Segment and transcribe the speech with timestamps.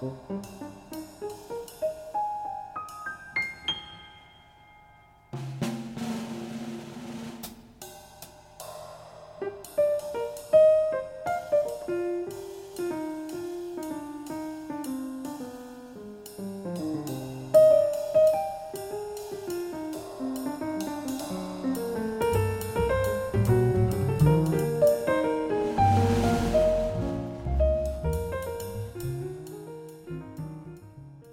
[0.00, 0.84] Thank mm -hmm.
[0.84, 0.89] you.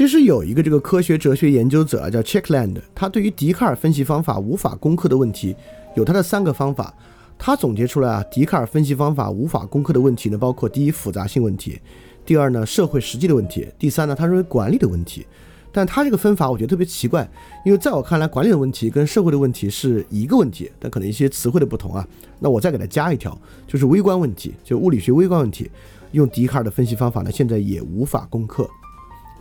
[0.08, 5.54] 其实有一个这个科学哲学研究者啊，叫 Checkland，他对于笛卡尔分析方法无法攻克的问题，
[5.98, 6.94] 有他的三个方法。
[7.38, 11.78] 他总结出来啊，笛卡尔分析方法无法攻克的问题呢，包括第一复杂性问题，
[12.26, 15.28] 第二呢社会实际的问题，第三呢他认为管理的问题。
[15.74, 17.30] 但他这个分法我觉得特别奇怪，
[17.66, 22.08] 因为在我看来，管理的问题跟社会的问题是一个问题，但可能一些词汇的不同啊。
[22.40, 25.70] 那我再给他加一条，就是微观问题，就物理学微观问题，
[26.14, 28.66] 用笛卡尔的分析方法呢，现在也无法攻克。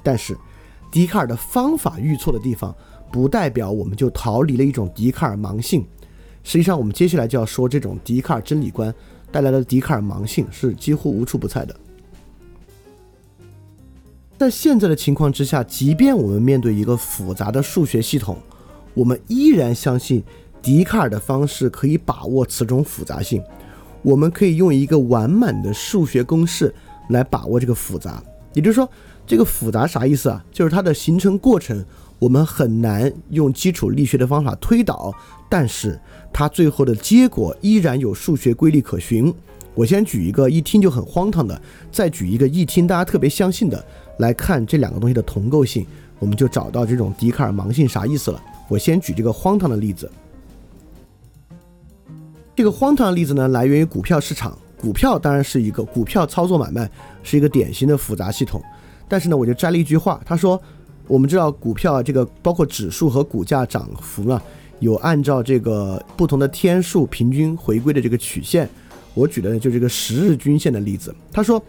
[0.03, 0.37] 但是。
[0.91, 2.75] 笛卡尔的方法遇错的地方，
[3.13, 5.87] 不代表我们就逃离了一种笛卡尔盲性。
[6.43, 8.95] 实际上，我们接下来就要说这种笛卡尔真理观
[9.31, 11.77] 带来的笛卡尔盲性是几乎无处不在的。
[14.39, 18.39] 在现在的情况之下，即便我们面对一个复杂的数学系统，
[18.95, 20.23] 我们依然相信
[20.63, 23.43] 笛卡尔的方式可以把握此种复杂性。
[24.03, 26.73] 我们可以用一个完满的数学公式
[27.09, 28.23] 来把握这个复杂，
[28.55, 28.89] 也就是说。
[29.27, 30.45] 这个复杂啥意思啊？
[30.53, 31.85] 就是它的形成过程，
[32.19, 35.13] 我们很难用基础力学的方法推导，
[35.51, 35.99] 但是
[36.33, 39.35] 它最后的结果依然有数学规律可循。
[39.75, 43.85] 我先举一个一听就很荒唐的，再举一个一听大家特别相信的，
[44.19, 45.85] 来看这两个东西的同构性，
[46.19, 48.41] 我们就找到这种笛卡尔盲性啥意思了。
[48.69, 50.11] 我先举这个荒唐的例子。
[52.55, 54.57] 这个荒唐的例子呢，来源于股票市场。
[54.79, 56.89] 股票当然是一个股票操作买卖
[57.23, 58.63] 是一个典型的复杂系统。
[59.09, 60.61] 但是呢，我就摘了一句话，他说
[61.07, 64.41] ：“我们知道股票这个包括指数和股价涨幅呢，
[64.81, 68.69] 有按照这个不同的天数平均回归的这个曲线。
[69.15, 71.15] 我举的呢就是这个十日均线的例子。
[71.33, 71.63] 他说，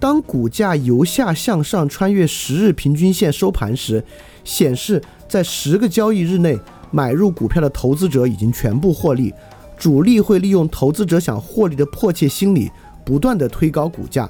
[0.00, 4.02] 当股价由下向上穿越十日平均线收盘时，
[4.42, 6.58] 显示在十个交易日内
[6.90, 9.32] 买入股票的投资者已经全部获利，
[9.78, 12.70] 主力会利用投资者想获利的迫切心理，
[13.04, 14.28] 不断的推高股价。”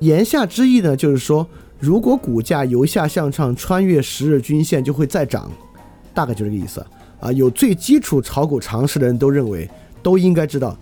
[0.00, 1.46] 言下之意呢，就是说，
[1.78, 5.50] 如果股价由下向上穿越十日均线，就会再涨，
[6.12, 6.84] 大概就这个意思
[7.18, 7.32] 啊。
[7.32, 9.68] 有最基础炒股常识的人都认为，
[10.02, 10.76] 都应该知道，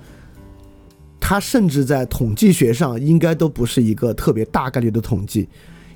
[1.20, 5.48] 它甚至在统计学上应该都不是一个特别大概率的统计，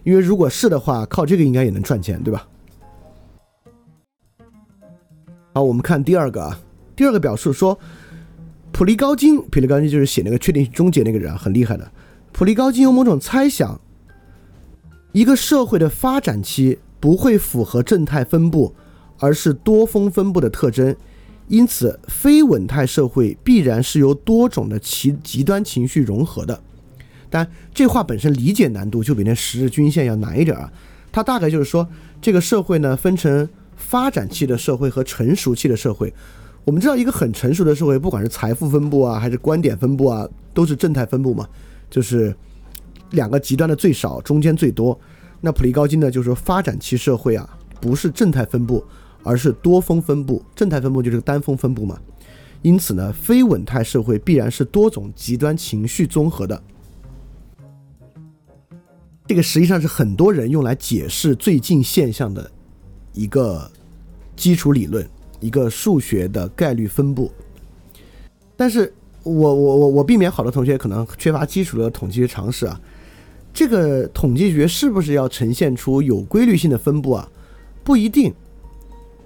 [0.05, 2.47] 因为如果是的话，靠这个应该也能赚钱，对吧？
[5.55, 6.61] 好，我们看第二个啊，
[6.95, 7.77] 第二个表述说，
[8.71, 11.91] 普利高金，普利高金就是写那个确定终结那个人啊，很厉害的。
[12.33, 13.81] 普利高金有某种猜想：
[15.12, 18.75] 一个社会的发展期不会符合正态分布，
[19.19, 20.94] 而是多峰分布的特征。
[21.49, 26.61] 因此，非稳态社会必然是由多种的极极端情绪融合的。
[27.31, 30.71] 但这话本身理解难度就比那十日均线要难一点啊。
[31.11, 31.88] 它大概就是说，
[32.21, 36.12] 这个社会呢分成发展期的社会和成熟期的社会。
[36.65, 41.49] 我们知道，一个很成熟的社会，不管是财富分布啊，还是观点分布啊，都是正态分布嘛。
[41.91, 42.34] 就是
[43.10, 44.99] 两个极端的最少，中间最多。
[45.41, 46.10] 那普利高金呢？
[46.10, 47.49] 就是说发展期社会啊，
[47.81, 48.84] 不是正态分布，
[49.22, 50.44] 而是多峰分布。
[50.54, 51.99] 正态分布就是单峰分布嘛。
[52.60, 56.62] 因此呢，非稳态社会必然是多种极端情绪综合的。
[59.26, 62.50] 这个实际上是很多人用来解释最近现象的
[63.12, 63.70] 一个
[64.35, 65.08] 基础理论，
[65.38, 67.32] 一个数学的概率分布。
[68.56, 68.93] 但是。
[69.28, 72.80] 我我我我避免好多同学可能缺乏基础的统计学常识啊，
[73.52, 77.28] 这个统计学是不是要呈现出有规律性的分布啊？
[77.84, 78.32] 不一定，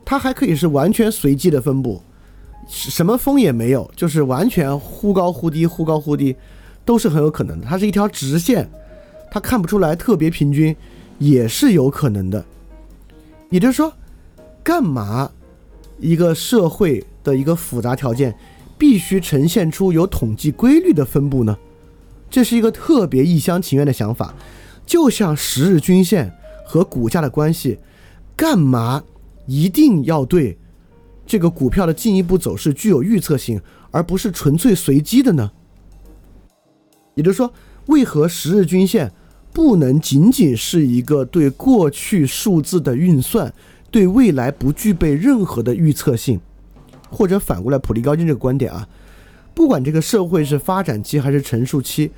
[0.04, 2.00] 它还可以是完全随机的分布，
[2.69, 6.37] 什么风也没有，就是完全忽高忽低，忽高忽低，
[6.84, 7.66] 都是很有可能的。
[7.66, 8.69] 它是一条直线，
[9.31, 10.75] 它看不出来特别平均，
[11.19, 12.44] 也是有可能的。
[13.50, 13.93] 也就是说，
[14.62, 15.31] 干嘛
[15.99, 18.34] 一个社会的一个复杂条件？
[18.82, 21.56] 必须呈现出有统计规律的分布呢？
[22.29, 24.34] 这是一个特别一厢情愿的想法，
[24.84, 26.34] 就像十日均线
[26.67, 27.79] 和股价的关系，
[28.34, 29.05] 干嘛
[29.46, 30.58] 一定要对
[31.25, 33.61] 这个股票的进一步走势具有预测性，
[33.93, 35.52] 而不是纯粹随机的呢？
[37.14, 37.55] 也就是说，
[37.87, 39.12] 为何十日均线
[39.52, 43.55] 不能仅仅是一个对过去数字的运算，
[43.93, 46.40] 对未来不具备任何的预测性？
[47.12, 48.88] 或者反过来，普利高津这个观点啊，
[49.55, 52.11] 不管这个社会是发展期还是成熟期，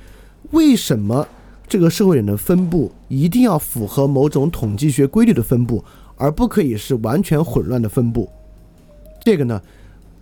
[0.51, 1.27] 为什么
[1.67, 5.83] 这个社会人的分布一定要符合某种统计学规律的分布，
[6.15, 8.29] 而不可以是完全混乱的分布？
[9.23, 9.61] 这个呢，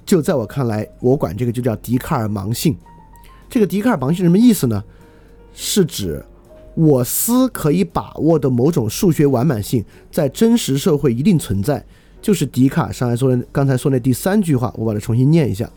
[0.06, 2.76] 就在我看来，我管这个就叫笛卡尔盲性。
[3.50, 4.84] 这个笛卡尔盲性什么意思呢？
[5.54, 6.26] 是指
[6.74, 11.86] 我思可以把握的某种数学完满性，在真实社会一定存在。
[12.24, 15.70] 就是笛卡尔上来说的，刚才说那第三句话，我把它重新念一下。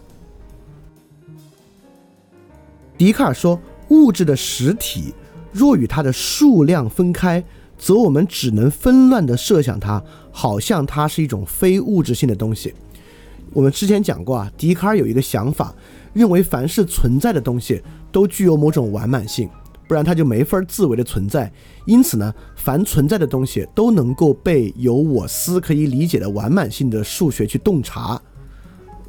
[2.97, 3.61] 笛卡尔说
[3.91, 5.13] ：“物质的实体
[5.51, 7.43] 若与它的数量分开，
[7.77, 10.01] 则我们只能纷乱地设想它，
[10.31, 12.73] 好像它是一种非物质性的东西。”
[13.53, 15.75] 我们之前讲过啊，笛卡尔有一个想法，
[16.13, 17.83] 认为凡是存在的东西
[18.13, 19.51] 都具有某种完满性。
[19.87, 21.51] 不然它就没法自为的存在。
[21.85, 28.21] 因此呢，凡存在的东西都能够被有我思可以理解的完满性的数学去洞察。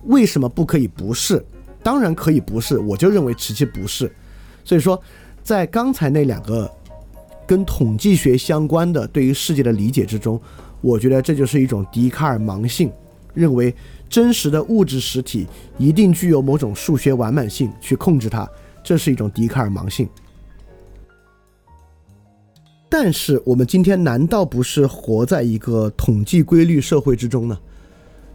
[0.03, 1.43] 为什么不可以不是？
[1.83, 2.77] 当然可以不是。
[2.77, 4.11] 我就认为其不是。
[4.63, 5.01] 所以说，
[5.43, 6.69] 在刚才那两个
[7.45, 10.39] 跟统计学相关的对于世界的理解之中，
[10.81, 12.91] 我觉得这就是一种笛卡尔盲性，
[13.33, 13.73] 认为
[14.09, 15.47] 真实的物质实体
[15.77, 18.47] 一定具有某种数学完满性去控制它，
[18.83, 20.07] 这是一种笛卡尔盲性。
[22.89, 27.57] 但是我们今天难道不是活在一个统计规律社会之中呢？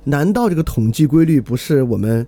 [0.05, 2.27] 难道这个统计规律不是我们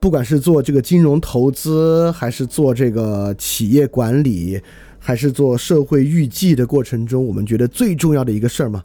[0.00, 4.60] 不管是做这个金融投资，还是做这个企业管理，
[4.98, 8.84] 还是做社会预计的过程中，我们觉得最重要的一个事儿吗？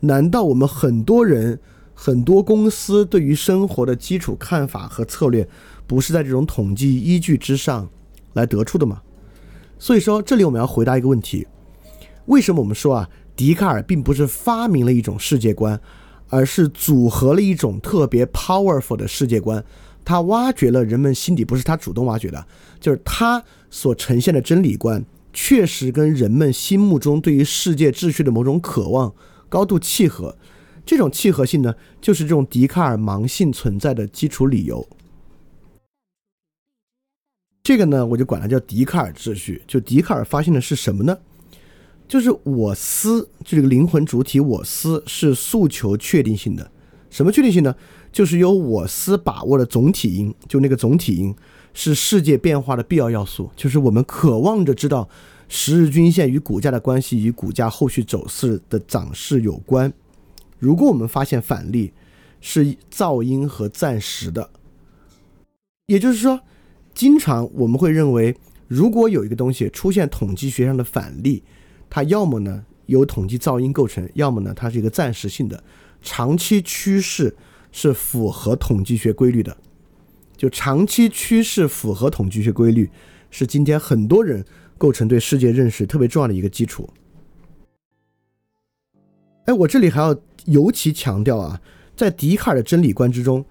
[0.00, 1.58] 难道我们很多人、
[1.92, 5.46] 很多公司对于生活的基础看法和策略，
[5.86, 7.88] 不是在这种统计依据之上
[8.34, 9.02] 来得出的吗？
[9.80, 11.46] 所以说，这里我们要回答一个问题：
[12.26, 15.80] 为什么我们说啊，笛卡尔并不是发明了一种世界观，
[16.28, 19.64] 而是组合了一种特别 powerful 的世界观？
[20.04, 22.46] 他挖掘了人们心底，不是他主动挖掘的，
[22.78, 29.14] 就是他所呈现的真理观，确实跟人们心目中对于世界秩序的某种渴望
[29.48, 30.36] 高度契合。
[30.84, 34.86] 这种契合性呢，就是这种笛卡尔盲性存在的基础理由。
[37.62, 39.62] 这个呢，我就管它叫笛卡尔秩序。
[39.66, 41.16] 就笛卡尔发现的是什么呢？
[42.08, 46.70] 就是我思，就这个灵魂主体我思是诉求确定性的。
[47.10, 47.76] 什么确定性呢？
[48.10, 51.32] 就是由我思把握的总体因，就那个总体因
[51.74, 53.50] 是世界变化的必要要素。
[53.54, 55.08] 就是我们渴望着知道
[55.48, 59.92] 十日均线与股价的关系与股价后续走势的涨势有关。
[60.58, 61.92] 如果我们发现反例
[62.40, 64.50] 是噪音和暂时的，
[65.86, 66.40] 也就是说。
[67.00, 68.36] 经常我们会认为，
[68.68, 71.42] 如果有一个东西出现统计学上的反例，
[71.88, 75.64] 它要么呢由统计噪音构成，要么呢它是一个暂时性的，
[76.02, 77.34] 长期趋势
[77.72, 79.56] 是符合统计学规律的。
[80.36, 82.90] 就长期趋势符合统计学规律，
[83.30, 84.44] 是今天很多人
[84.76, 86.86] 构成对世界认识特别重要的一个基础。
[89.46, 90.14] 哎，我这里还要
[90.44, 91.62] 尤其强调啊，
[91.96, 93.42] 在笛卡尔的真理观之中。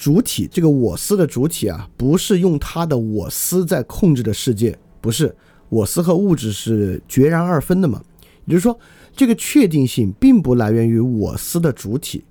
[0.00, 5.36] 主体这个我思的主体啊，不是用他的我思在控制的世界，不是
[5.68, 8.02] 我思和物质是决然二分的嘛？
[8.46, 8.78] 也就是说，
[9.14, 12.24] 这个确定性并不来源于我思的主体，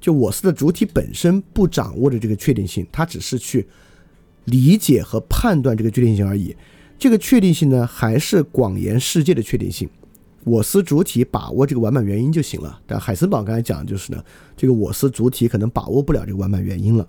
[0.00, 3.68] 就我思的主体本身不掌握的这个确定性，它只是去
[4.46, 6.56] 理解和判断这个确定性而已。
[6.98, 9.88] 这个确定性呢，还是广言世界的确定性。
[10.44, 14.24] 我司主体把握这个完满原因就行了，但海森堡刚才讲的就是呢，
[14.56, 17.06] 这个我司主体可能把握不了这个完满原因了。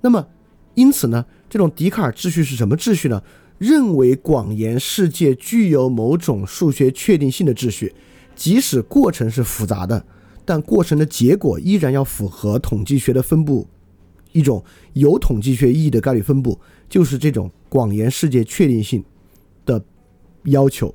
[0.00, 0.26] 那么，
[0.74, 3.22] 因此呢，这种笛卡尔秩序是什么秩序呢？
[3.58, 7.94] 认为广言世界具有某种数学确定性的秩序，
[8.34, 10.04] 即使过程是复杂的，
[10.44, 13.66] 但过程的结果依然要符合统计学的分布，
[14.32, 14.62] 一种
[14.94, 19.04] 有统计学意义的概率分布，就是这种广言世界确定性
[19.64, 19.82] 的
[20.44, 20.92] 要求。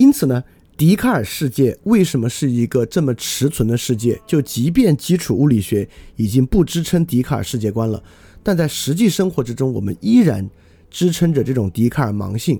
[0.00, 0.42] 因此呢，
[0.78, 4.18] 笛卡尔世界为什么是一个这么持存的世界？
[4.26, 8.02] 就即便基础物理学已经不支撑笛卡尔世界观了，
[8.42, 10.48] 但在实际生活之中，我们依然
[10.88, 12.58] 支撑着这种笛卡尔盲性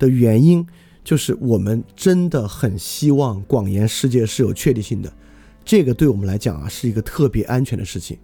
[0.00, 0.66] 的原因，
[1.04, 5.12] 就是我们真的很希望广言世界是有确定性的。
[5.64, 8.18] 这个对我们来讲啊，是一个特别安全的事情。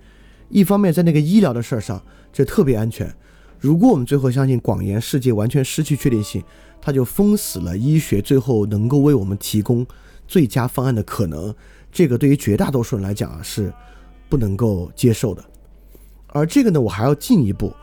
[0.48, 3.06] 一方面，在那个医疗的事儿上，这特别安全；
[3.60, 6.42] 如果我们最后相信广延世界完全失去确定性，
[6.86, 9.84] 它就封死了医学最后能够为我们提供
[10.28, 11.52] 最佳方案的可能。
[11.90, 13.72] 这个对于绝大多数人来讲啊是
[14.28, 15.44] 不能够接受的。
[16.28, 17.74] 而这个呢，我还要进一步，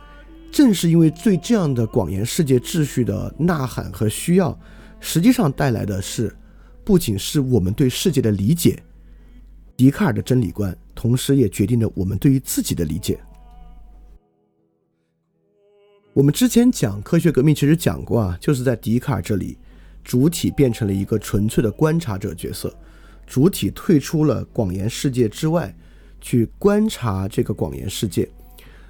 [0.53, 4.57] 正是因为对这样的广延世界秩序的呐喊和需要，
[5.01, 6.33] 实际上带来的是，
[6.86, 8.81] 不仅是我们对世界的理解，
[9.75, 13.19] 笛卡尔的真理观，同时也决定了我们对于自己的理解。
[16.13, 19.58] 我们之前讲科学革命，其实讲过啊，就是在笛卡尔这里，
[20.03, 22.72] 主体变成了一个纯粹的观察者角色，
[23.25, 25.75] 主体退出了广延世界之外，
[26.22, 28.29] 去观察这个广延世界。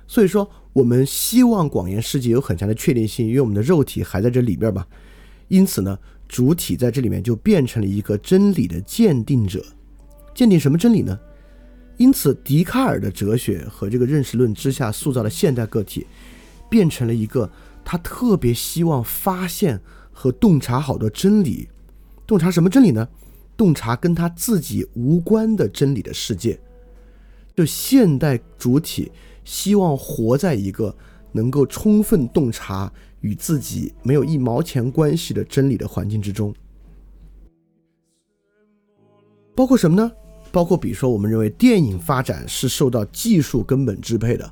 [0.06, 4.86] 所以说，我们希望广延世界有很强的确定性，因为我们的肉体还在这里边吧。
[5.48, 9.63] 因此呢，主体在这里面就变成了一个真理的鉴定者，
[10.36, 11.18] 鉴定什么真理呢？
[11.96, 16.06] 因此，笛卡尔的哲学和这个认识论之下塑造的现代个体。
[16.74, 17.51] 变成了一个
[17.86, 19.80] 他特别希望发现
[20.12, 21.70] 和洞察好的真理，
[22.25, 23.08] 洞察什么真理呢？
[23.56, 26.60] 洞察跟他自己无关的真理的世界。
[27.56, 29.12] 就现代主体
[29.46, 30.98] 希望活在一个
[31.32, 36.51] 能够充分洞察与自己没有一毛钱关系的真理的环境之中。
[39.56, 40.12] 包括什么呢？
[40.51, 44.51] 包括比如说，我们认为电影发展是受到技术根本支配的，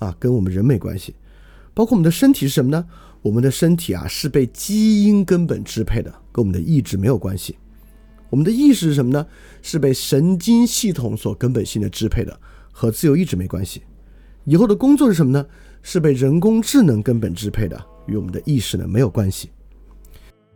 [0.00, 1.14] 啊，跟我们人没关系。
[1.74, 2.86] 包括我们的身体是什么呢？
[3.20, 7.56] 我们的身体啊是被基因根本支配的，跟我们的意志没有关系。
[8.30, 9.26] 我们的意识是什么呢？
[9.62, 12.38] 是被神经系统所根本性的支配的，
[12.70, 13.82] 和自由意志没关系。
[14.44, 15.46] 以后的工作是什么呢？
[15.82, 19.50] 是被人工智能根本支配的，与我们的意识呢没有关系。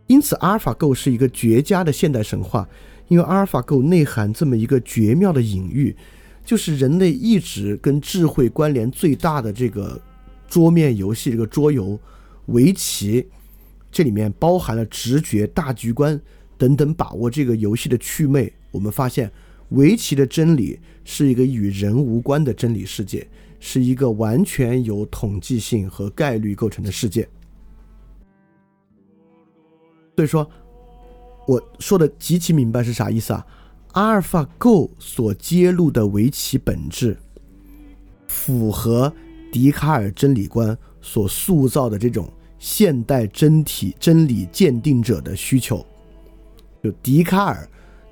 [0.07, 2.67] 因此，阿尔法狗是一个绝佳的现代神话，
[3.07, 5.95] 因为阿尔法狗内含这么一个绝妙的隐喻，
[6.45, 9.99] 就是人类意志跟智慧关联最大的这个。
[10.49, 11.97] 桌面游戏这个桌游，
[12.47, 13.27] 围棋，
[13.91, 16.19] 这里面包含了直觉、大局观
[16.57, 18.51] 等等，把握这个游戏的趣味。
[18.71, 19.31] 我们发现，
[19.69, 23.27] 围棋的真理是一个与人无关的真理世界，
[23.59, 27.29] 是一个完全由统计性和概率构成的世界。
[30.15, 30.49] 所以说，
[31.47, 33.45] 我说的极其明白是啥意思啊？
[33.93, 37.17] 阿尔法 Go 所揭露的围棋本质，
[38.27, 39.13] 符合。
[39.51, 45.85] 笛卡尔真理观所塑造的这种现代真体真理鉴定者的需求，
[46.83, 47.67] 就笛卡尔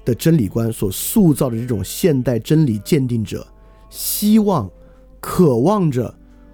[0.06, 3.46] 的真理观所塑造的这种现代真理鉴定者，
[3.90, 4.70] 希望、
[5.20, 6.14] 渴望着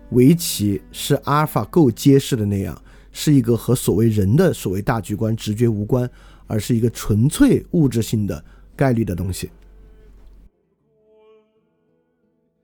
[0.10, 2.80] 围棋是阿尔法够揭示的那样，
[3.12, 6.10] 是一个和所谓人的所谓大局观直觉无关，
[6.48, 8.44] 而是一个纯粹物质性的
[8.76, 9.50] 概率的东西。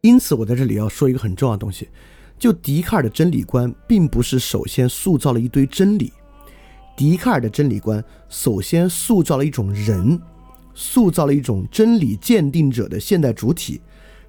[0.02, 1.90] 因此，我在这里要说一个很重要的东西，
[2.38, 6.14] 就笛卡尔的真理观，并不是首先塑造了一堆真理。
[6.96, 10.20] 笛卡尔的真理观首先塑造了一种人，
[10.74, 13.82] 塑造了一种真理鉴定者的现代主体。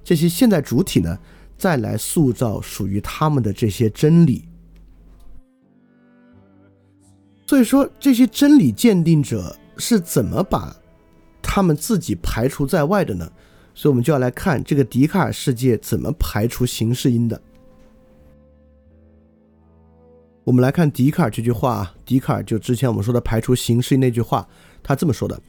[0.03, 1.17] 这些现代主体呢，
[1.57, 4.45] 再来塑造属于他们的这些真理。
[7.47, 10.75] 所以说，这些真理鉴定者是怎么把
[11.41, 13.31] 他们自己排除在外的呢？
[13.73, 17.41] 所以，我们就要来看这个笛卡尔世界怎么排除形式音的。
[20.43, 24.47] 我们来看笛卡尔这句话啊，笛卡尔就之前我们说的排除形式音那句话，
[24.83, 25.39] 他这么说的。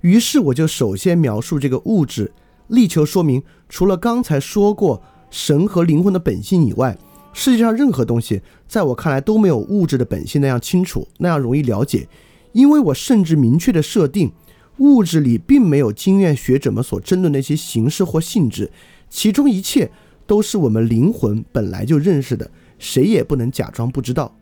[0.00, 2.32] 于是，我就首先描述这个物质，
[2.68, 6.98] 力求说明，除了刚才说过神和灵魂的本性以外，
[7.32, 12.08] 世界上任何东西，在我看来都没有物质的本性那样清楚，那样容易了解，
[12.52, 14.32] 因为我甚至明确的设定。
[14.78, 18.70] 物质里并没有经验学者们所争论那些形式或性质，
[19.08, 19.90] 其中一切
[20.26, 24.36] 都是我们灵魂本来就认识的，谁也不能假装不知道。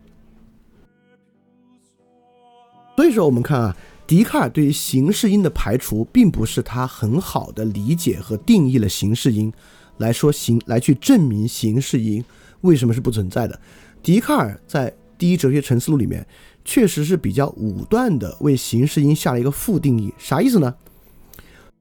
[2.97, 9.53] 所以说，我们看啊，笛卡尔对于形式音的排除，并不是他很好的理解和定义了形式音
[9.99, 12.25] 来说形来去证明形式音
[12.63, 13.61] 为什么是不存在的。
[14.03, 16.27] 笛卡尔在《第一哲学沉思录》里面。
[16.65, 20.75] 确实是比较武断的为形式音下了一个副定义，啥意思呢？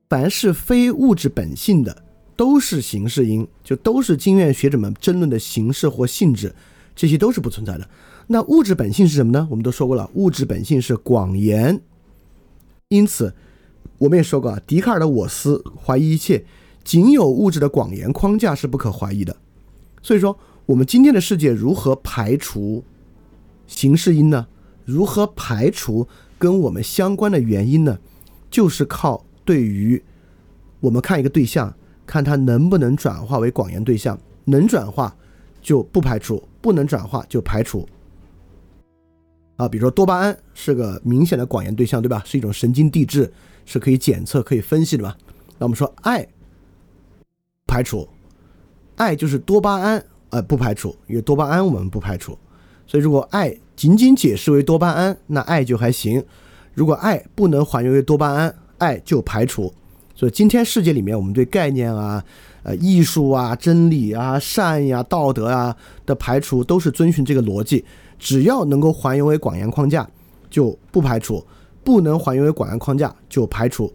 [0.09, 2.03] 凡是非物质本性的
[2.35, 6.53] 都是形式音，就都是经验学者们争论的形式或性质，
[6.95, 7.87] 这些都是不存在的。
[8.27, 9.47] 那物质本性是什么呢？
[9.49, 11.81] 我们都说过了，物质本性是广言。
[12.89, 13.33] 因此，
[13.99, 16.43] 我们也说过啊，笛卡尔的我思怀疑一切，
[16.83, 19.35] 仅有物质的广言框架是不可怀疑的。
[20.01, 22.83] 所以说，我们今天的世界如何排除
[23.67, 24.47] 形式音呢？
[24.91, 26.07] 如何排除
[26.37, 27.97] 跟我们相关的原因呢？
[28.49, 30.01] 就是靠对于
[30.81, 31.73] 我们看一个对象，
[32.05, 35.15] 看它能不能转化为广延对象，能转化
[35.61, 37.87] 就不排除，不能转化就排除。
[39.55, 42.21] 啊，比如说多巴胺是个明显的广延对象，对吧？
[42.25, 43.31] 是一种神经递质，
[43.65, 45.15] 是可以检测、可以分析的吧？
[45.57, 46.27] 那我们说爱
[47.67, 48.09] 排除，
[48.95, 52.37] 爱就是多巴胺，呃，不排除，因为多巴胺我们不排除。
[52.87, 56.21] 所以如果爱仅仅解释为多巴胺，那爱就还行；
[56.75, 59.73] 如果爱不能还原为多巴胺，爱就排除。
[60.13, 62.23] 所以今天世界里面，我们对概念啊、
[62.61, 67.83] 呃艺术啊、真理啊、善呀、道德啊的排除，都是遵循这个逻辑。
[68.19, 70.07] 只要能够还原为广元框架，
[70.47, 71.43] 就不排除；
[71.83, 73.91] 不能还原为广元框架，就排除。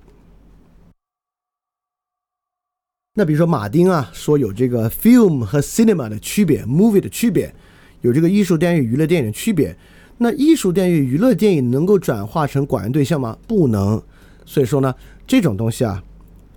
[3.14, 7.54] 那比如说马丁啊，说有这个 film 和 cinema 的区别，movie 的区别，
[8.00, 9.76] 有这个艺术电影与娱乐电影的区别。
[10.18, 13.36] 那艺术电影与娱乐电影能够转化成广元对象吗？
[13.46, 14.02] 不能。
[14.44, 14.94] 所以说呢，
[15.26, 16.02] 这种东西啊，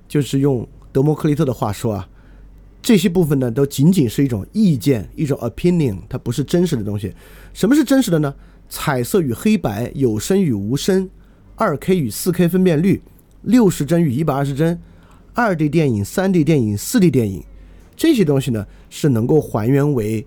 [0.08, 2.08] 就是用德谟克利特的话说啊。
[2.82, 7.14] 这些部分呢，都仅仅是一种意见，一种 opinion，它不是真实的东西。
[7.54, 8.34] 什么是真实的呢？
[8.70, 11.10] 彩色与黑白，有声与无声，
[11.56, 13.02] 二 K 与四 K 分辨率，
[13.42, 14.80] 六十帧与一百二十帧，
[15.34, 17.44] 二 D 电影、三 D 电影、四 D 电影，
[17.98, 20.26] 这些东西呢是能够还原为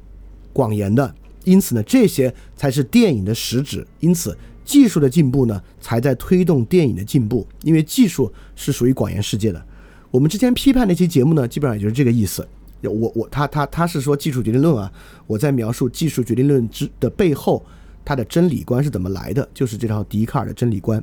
[0.53, 1.15] 广言的。
[1.45, 3.87] 因此呢，这些才是电影的实质。
[4.01, 7.47] 因此，技术的进步呢，才在推动电影的进步。
[7.63, 9.65] 因为技术是属于广言世界的。
[10.11, 12.47] 我们之前批判那期节目呢，基本上也就是这个意思。
[12.83, 14.93] 我我他他他是说技术决定论啊，
[15.27, 17.65] 我在描述技术决定论之的背后，
[18.05, 21.03] 它的真理观是怎么来的，就是这套笛卡尔的真理观。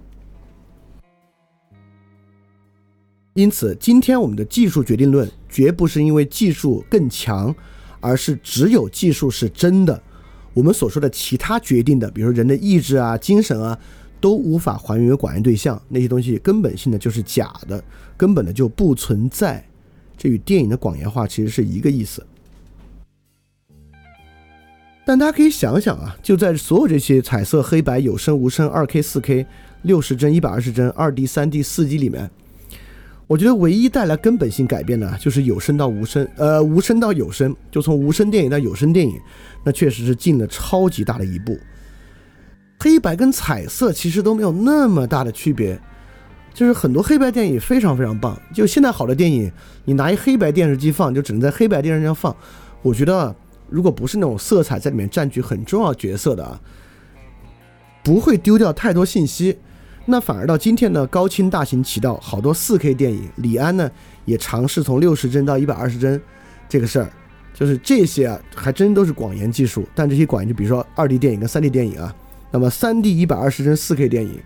[3.34, 7.56] 因此，今天我们的技术决定论绝不是因为技术更强，
[8.00, 10.02] 而是只有技术是真的，
[10.54, 13.80] 我们所说的其他决定的，比如人的意志啊、精神啊。
[14.22, 17.82] 都无法还原为广元对象，那些东西根本性的就是假的，
[18.18, 19.66] 根本的就不存在。
[20.18, 22.22] 这与电影的广元化其实是一个意思。
[25.06, 29.48] 但大家可以想想啊，就在所有这些彩色、黑白、有声、无声、二 K、四 K、
[29.84, 32.30] 六十帧、一百二十帧、二 D、三 D、四 D 里面，
[33.30, 39.16] 我觉得唯一带来根本性改变的，就是有声到无声，呃，无声到有声，就从无声电影到有声电影，
[39.64, 41.56] 那确实是进了超级大的一步。
[42.80, 45.80] 黑白跟彩色其实都没有那么大的区别，
[46.56, 48.36] 就是很多黑白电影非常非常棒。
[48.52, 49.52] 就现在好的电影，
[49.86, 52.36] 你拿一黑白电视机放，就只能在黑白电视上放。
[52.82, 53.36] 我觉得，
[53.70, 56.60] 如果不是那种色彩在里面占据很重要角色的啊，
[58.04, 59.60] 不会丢掉太多信息。
[60.12, 63.88] 那反而到今天呢，高清大行其道，好多四 K 电影，李安呢
[64.26, 66.20] 也尝试从六十帧到一百二十帧
[66.68, 67.08] 这个事儿，
[67.54, 69.88] 就是这些啊，还真都是广延技术。
[69.94, 72.16] 但这些广言，就比如说二 D 电影跟三 D 电影啊。
[72.50, 74.42] 那么，三 D 一百二十帧四 K 电影，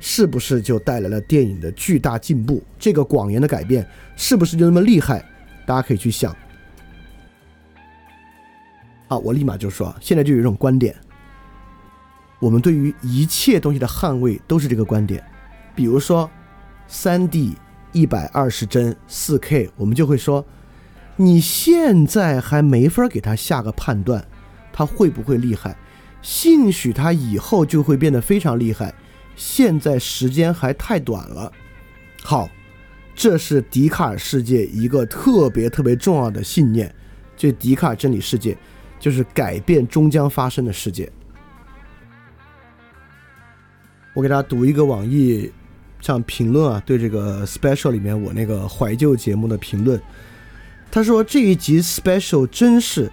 [0.00, 2.60] 是不是就带来了电影的巨大进步？
[2.76, 5.24] 这个广延的改变，是不是就那么厉害？
[5.64, 6.34] 大家可以去想。
[9.06, 10.92] 好，我立马就说，现在就有一种观点，
[12.38, 15.24] 我们对于一切东西的捍卫都是这个观点。
[15.74, 16.30] 比如说，
[16.86, 17.56] 三 D
[17.92, 20.44] 一百二十帧四 K，我们就会说，
[21.16, 24.26] 你现在还没法给他下个判断，
[24.72, 25.76] 他会不会厉害？
[26.22, 28.92] 兴许他以后就会变得非常厉害，
[29.36, 31.52] 现在时间还太短了。
[32.22, 32.48] 好，
[33.14, 36.92] 这是笛卡尔世界一个特别特别重要的信念，
[37.36, 38.56] 这笛卡尔真理世界
[38.98, 41.10] 就是改变终将发生的世界。
[44.16, 45.52] 我给大家读一个网易
[46.00, 50.00] 像评论啊，对这个 special 里面我那个怀旧节目的评论，
[50.90, 53.12] 他说这一集 special 真是。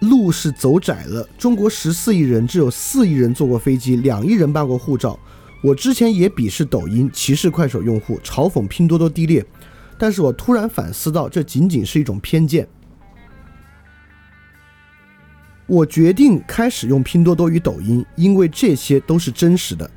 [0.00, 1.28] 路是走窄了。
[1.36, 5.18] 中国十四亿人，只有四亿人坐过飞机，两亿人办过护照。
[5.60, 9.44] 我之前也鄙视抖音，歧视快手用户，嘲讽拼多多低劣。
[9.98, 12.68] 但是我突然反思到，这仅仅是一种偏见。
[15.68, 19.88] 我决定开始用拼多多与抖音，因为这些都是真实的。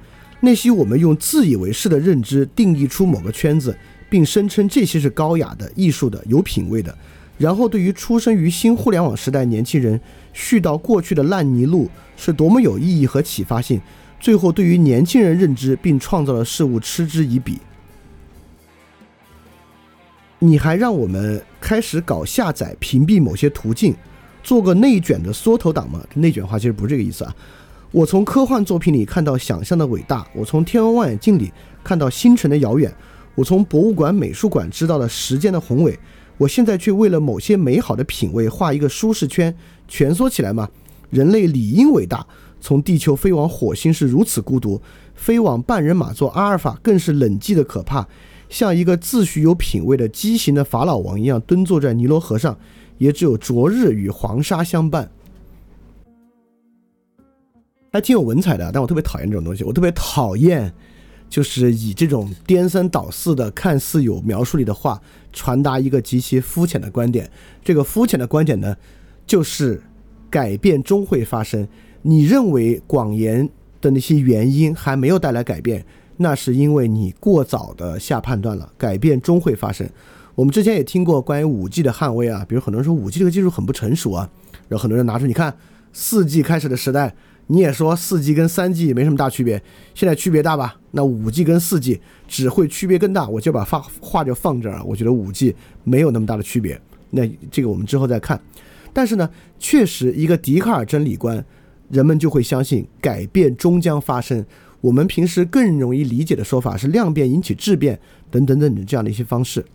[0.42, 3.76] 那些我们用自以为是的认知定义出某个圈子，
[4.10, 6.96] 并声称这些是高雅的、艺术的、有品位的。
[7.38, 10.00] 然后，对于出生于新互联网时代年轻人
[10.36, 13.80] 絮叨过去的烂泥路是多么有意义和启发性，
[14.20, 17.58] 最后对于年轻人认知并创造的事物嗤之以鼻。
[20.38, 23.96] 你还让我们开始搞下载、屏蔽某些途径，
[24.43, 26.04] 做个内卷的缩头党吗？
[26.15, 27.36] 内卷化其实不是这个意思啊。
[27.91, 31.51] 我从科幻作品里看到想象的伟大，我从天文望远镜里
[31.84, 32.93] 看到星辰的遥远，
[33.36, 35.97] 我从博物馆、美术馆知道了时间的宏伟。
[36.38, 39.56] 我现在却为了某些美好的品味画一个舒适圈，
[39.88, 40.69] 蜷缩起来吗？
[41.10, 42.25] 人类理应伟大。
[42.63, 44.82] 从地球飞往火星是如此孤独，
[45.15, 48.08] 飞往半人马座阿尔法更是冷寂的可怕。
[48.49, 52.58] 像一个自诩有品味的畸形的法老王一样蹲坐在尼罗河上，
[53.02, 55.10] 也只有昨日与黄沙相伴。
[57.92, 59.64] 还挺有文采的，但我特别讨厌这种东西。
[59.64, 60.72] 我特别讨厌，
[61.28, 65.02] 就是以这种颠三倒四的、看似有描述力的话，
[65.34, 67.28] 传达一个极其肤浅的观点。
[67.64, 68.78] 这个肤浅的观点呢，
[69.26, 69.82] 就是
[70.30, 71.68] 改变终会发生。
[72.04, 73.50] 你认为广言
[73.82, 75.84] 的那些原因还没有带来改变，
[76.18, 78.72] 那是因为你过早的下判断了。
[78.78, 79.90] 改变终会发生。
[80.36, 84.30] 我们之前也听过关于五 G 的捍卫啊，比如很多人说五 G 这个技术很不成熟啊，
[84.67, 85.56] 然后很多人拿出你看
[85.94, 87.13] 四 G 开始的时代。
[87.48, 89.62] 你也说四 G 跟三 G 没什么大区别，
[89.94, 90.80] 现在区别大吧？
[90.91, 94.82] 那五 G 跟四 G 只会区别更大，我就把话话就放这儿。
[94.86, 98.39] 我觉得五 G 没有那么大的区别，那这个我们之后再看。
[98.94, 101.44] 但是呢，确实一个笛卡尔真理观，
[101.89, 104.46] 人们就会相信改变终将发生。
[104.80, 109.65] 我们平时更容易理解的说法是量变引起质变等等等等这样的一些方式。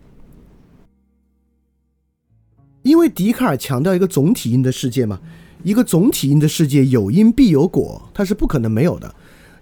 [2.87, 5.19] 因为笛卡尔强调一个总体因的世界嘛。
[5.65, 9.13] 一个总体因的世界有因必有果，它是不可能没有的。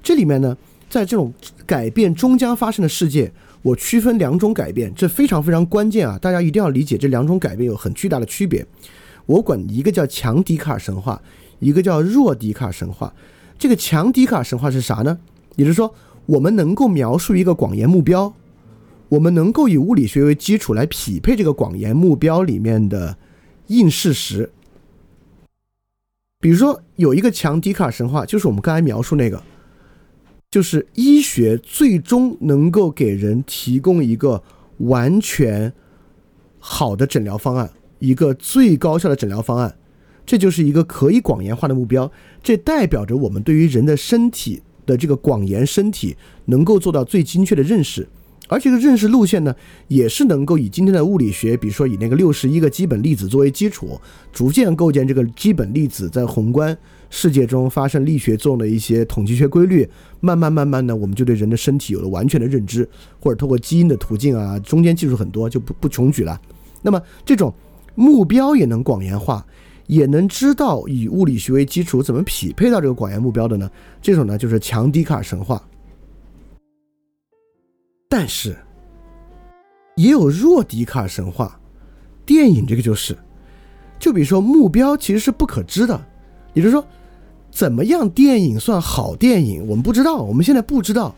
[0.03, 0.55] 这里面呢，
[0.91, 1.33] 在这种
[1.65, 3.33] 改变终将发生的世界，
[3.63, 6.19] 我区分两种改变，这非常非常关键啊！
[6.19, 8.67] 大家一定要理解这两种改变有很巨大的区别。
[9.25, 11.23] 我管一个叫强笛卡尔神话，
[11.61, 13.11] 一个叫弱笛卡尔神话。
[13.59, 15.19] 这个强笛卡尔神话是啥呢？
[15.57, 15.95] 也就是说，
[16.27, 18.35] 我们能够描述一个广言目标，
[19.15, 23.17] 我们能够以物理学为基础来匹配这个广言目标里面的
[23.69, 24.51] 硬事实。
[26.41, 29.41] 比如说，有一个强笛卡尔神话，就是我们刚才描述那个，
[30.51, 34.43] 就是医学最终能够给人提供一个
[34.79, 35.73] 完全
[36.59, 39.77] 好的诊疗方案，一个最高效的诊疗方案，
[40.27, 42.11] 这就是一个可以广言化的目标。
[42.43, 48.09] 这代表着我们对于人的身体的这个广言身体能够做到最精确的认识。
[48.49, 49.55] 而这个认识路线呢，
[49.89, 53.99] 也是能够以今天的物理学，比如说以那个六十一个基本粒子作为基础，
[54.33, 56.77] 逐渐构建这个基本粒子在宏观
[57.09, 59.89] 世界中发生力学作用的一些统计学规律。
[60.21, 66.39] 慢慢慢慢呢，我们就对人的身体有了完全的认知，或者通过基因的途径啊，中间技术很多，就不不穷举了。
[66.83, 67.53] 那么这种
[67.95, 69.45] 目标也能广延化，
[69.87, 73.71] 也能知道以物理学为基础怎么匹配到这个广延目标的呢？
[74.03, 75.63] 这种呢就是强笛卡尔神话。
[78.17, 78.57] 但是，
[79.97, 81.59] 也有弱笛卡尔神话，
[82.25, 83.19] 电影这个就是，
[83.99, 86.01] 就比如说目标其实是不可知的，
[86.53, 86.87] 也就是说，
[87.51, 91.13] 怎么样电影算好电影，我们不知道，我们现在不知道，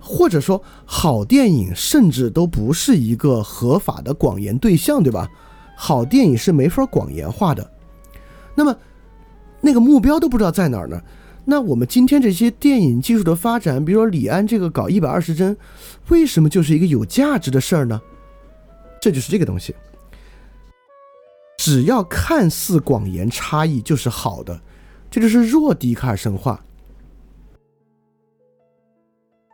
[0.00, 5.30] 或者说好电影甚至都不是一个合法的广言对象，对吧？
[5.76, 7.70] 好电影是没法广言化的，
[8.54, 8.74] 那么
[9.60, 10.98] 那个目标都不知道在哪儿呢？
[11.44, 15.56] 那我们今天这些电影技术的发展，比如说李安这个搞一百二十帧，
[16.08, 18.00] 为什么就是一个有价值的事儿呢？
[19.00, 19.74] 这就是这个东西。
[21.58, 24.58] 只要看似广言差异就是好的，
[25.10, 26.62] 这就是弱笛卡尔神话。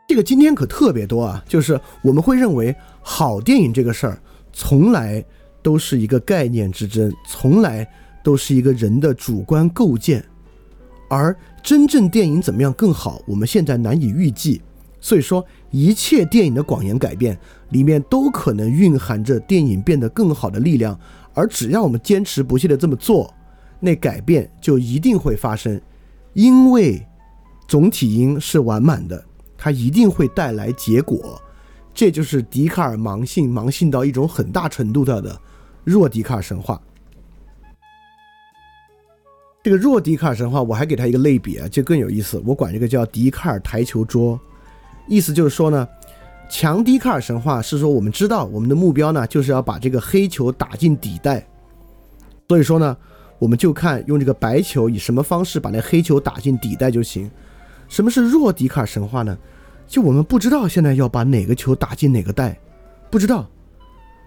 [0.07, 5.23] 这个今天可特别多啊，就是我们会认为好电影这个事儿，从来
[5.61, 7.87] 都是一个概念之争，从来
[8.23, 10.25] 都是一个人的主观构建，
[11.11, 11.37] 而。
[11.63, 13.21] 真正电影怎么样更好？
[13.27, 14.59] 我们现在难以预计。
[14.99, 17.37] 所以说，一切电影的广言改变
[17.69, 20.99] 里面都可能蕴含着电影变得更好的力量。
[21.35, 23.31] 而只要我们坚持不懈的这么做，
[23.79, 25.79] 那改变就一定会发生，
[26.33, 27.05] 因为
[27.67, 29.23] 总体因是完满的，
[29.55, 31.39] 它一定会带来结果。
[31.93, 35.39] 这就是笛卡尔盲信，盲信到一种很大程度的的
[35.83, 36.81] 弱笛卡尔神话。
[39.63, 42.41] 这个弱笛卡尔神话，我还给他一个类比啊，就更有意思。
[42.43, 44.39] 我管这个叫笛卡尔台球桌，
[45.07, 45.87] 意思就是说呢，
[46.49, 51.45] 强笛卡尔神话是说我们知道我们的目标呢，就是要把这个黑球打进底袋，
[52.47, 52.97] 所以说呢，
[53.37, 57.29] 我们就看用这个白球以什么方式把那黑球打进底袋就行。
[57.87, 59.37] 什么是弱笛卡尔神话呢？
[59.85, 62.57] 就我们不知道现在要把哪个球打进哪个袋，
[63.11, 63.47] 不知道，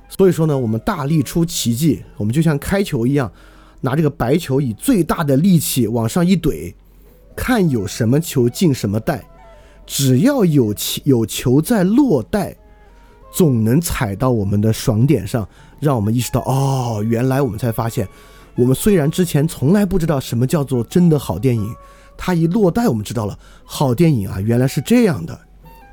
[0.09, 3.33] 所以说呢，我们大力出奇迹，我们就像开球一样。
[3.85, 6.75] 拿这个白球以最大的力气往上一怼，
[7.37, 9.23] 看有什么球进什么袋，
[9.85, 12.57] 只要有球有球在落袋，
[13.31, 15.47] 总能踩到我们的爽点上，
[15.81, 18.09] 让我们意识到哦，原来我们才发现，
[18.57, 21.71] 我们虽然之前从来不知道什么叫做真的好电影，
[22.17, 25.39] 它一落袋我们知道了，好电影啊原来是这样的，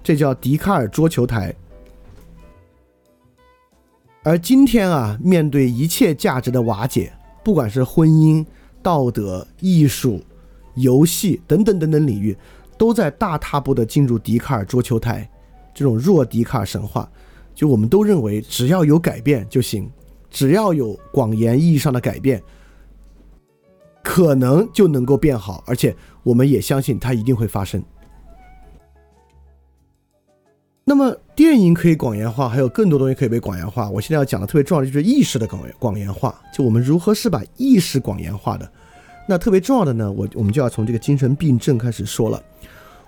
[0.02, 1.54] 这叫笛卡尔桌球台。
[4.24, 7.12] 而今天啊，面对一切价值的瓦解。
[7.44, 8.46] 不管是婚姻、
[8.82, 10.22] 道德、艺术、
[10.76, 12.38] 游戏等等等等领域，
[12.78, 15.30] 都在大踏步的进入笛卡尔桌球台
[15.74, 17.10] 这种弱笛卡尔神话。
[17.54, 19.90] 就我们都认为，只要有改变就行，
[20.30, 22.42] 只要有广言意义上的改变，
[24.02, 27.84] 可能就能够变好，而且我们也相信它一定会发生。
[30.84, 33.90] 那么电影可以广言化，还有更多东西可以被广言化。
[33.90, 38.70] 我现在要讲的特别重要的就是意识的广广言化，就我们如何是把意识广言化的。
[39.28, 42.42] 那特别重要的呢，我我们就要从这个精神病症开始说了。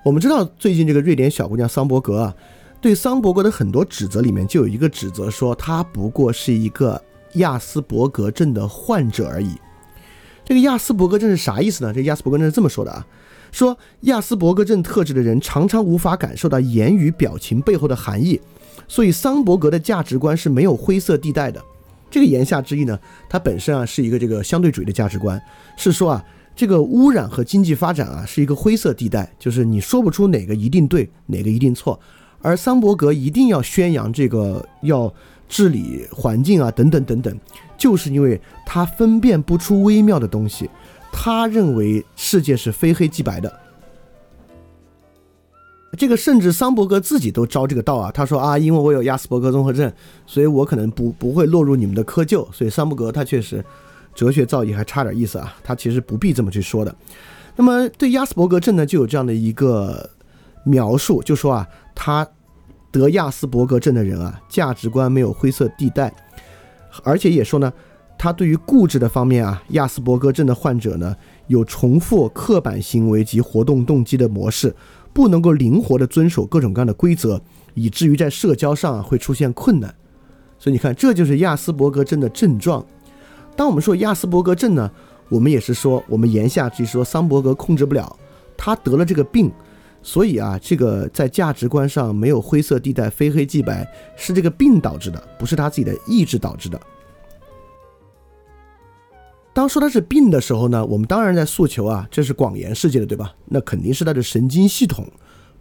[0.06, 2.36] 我们知道最近这个瑞典小姑娘桑伯格啊，
[2.80, 7.02] 对桑伯格的很多指责里面就有一个指责说她不过是一个
[7.34, 9.56] 亚斯伯格症的患者而已。
[10.46, 11.92] 这个亚斯伯格症是啥意思呢？
[11.92, 13.06] 这亚斯伯格症是这么说的啊。
[13.54, 18.42] 说亚斯伯格症特质的人常常无法感受到言语表情背后的含义，
[18.88, 21.64] 所以桑伯格的价值观是没有灰色地带的。
[22.10, 25.40] 这个言下之意呢，它本身啊是一个这个相对主义的价值观，
[25.78, 32.00] 是说啊这个污染和经济发展啊是一个灰色地带，就是你说不出哪个一定对，哪个一定错。
[32.42, 35.14] 而桑伯格一定要宣扬这个要
[35.48, 37.40] 治理环境啊等等等等，
[37.78, 40.68] 就是因为他分辨不出微妙的东西。
[41.16, 43.60] 他认为世界是非黑即白的，
[45.96, 48.12] 这个甚至桑伯格自己都招这个道啊。
[48.12, 49.90] 他说啊，因为我有亚斯伯格综合症，
[50.26, 52.52] 所以我可能不不会落入你们的窠臼。
[52.52, 53.64] 所以桑伯格他确实
[54.14, 56.94] 哲学造诣还差点意思啊，他其实不必这么去说的。
[57.56, 60.10] 那么对亚斯伯格症呢，就有这样的一个
[60.66, 62.28] 描述，就说啊，他
[62.92, 66.14] 得亚斯伯格症的人啊，价值观没有灰色地带，
[67.04, 67.72] 而且也说呢。
[68.24, 71.14] 他对于固执的方面啊，亚斯伯格症的患者呢，
[71.48, 74.74] 有重复刻板行为及活动动机的模式，
[75.12, 77.42] 不能够灵活的遵守各种各样的规则，
[77.74, 79.94] 以至于在社交上啊会出现困难。
[80.58, 82.86] 所以你看，这就是亚斯伯格症的症状。
[83.58, 84.90] 当我们说亚斯伯格症呢，
[85.28, 88.18] 我们也是说，我们言下之意说桑伯格控制不了，
[88.56, 89.52] 他得了这个病，
[90.02, 96.80] 所以啊，这个在价值观上没有灰色地带，非黑即白，是这个病导致的，不是他自己的意志导致的。
[99.54, 103.36] 当说他是病的时候呢，我们当然在诉求啊，这是广言世界的，对吧？
[103.46, 105.08] 那肯定是他的神经系统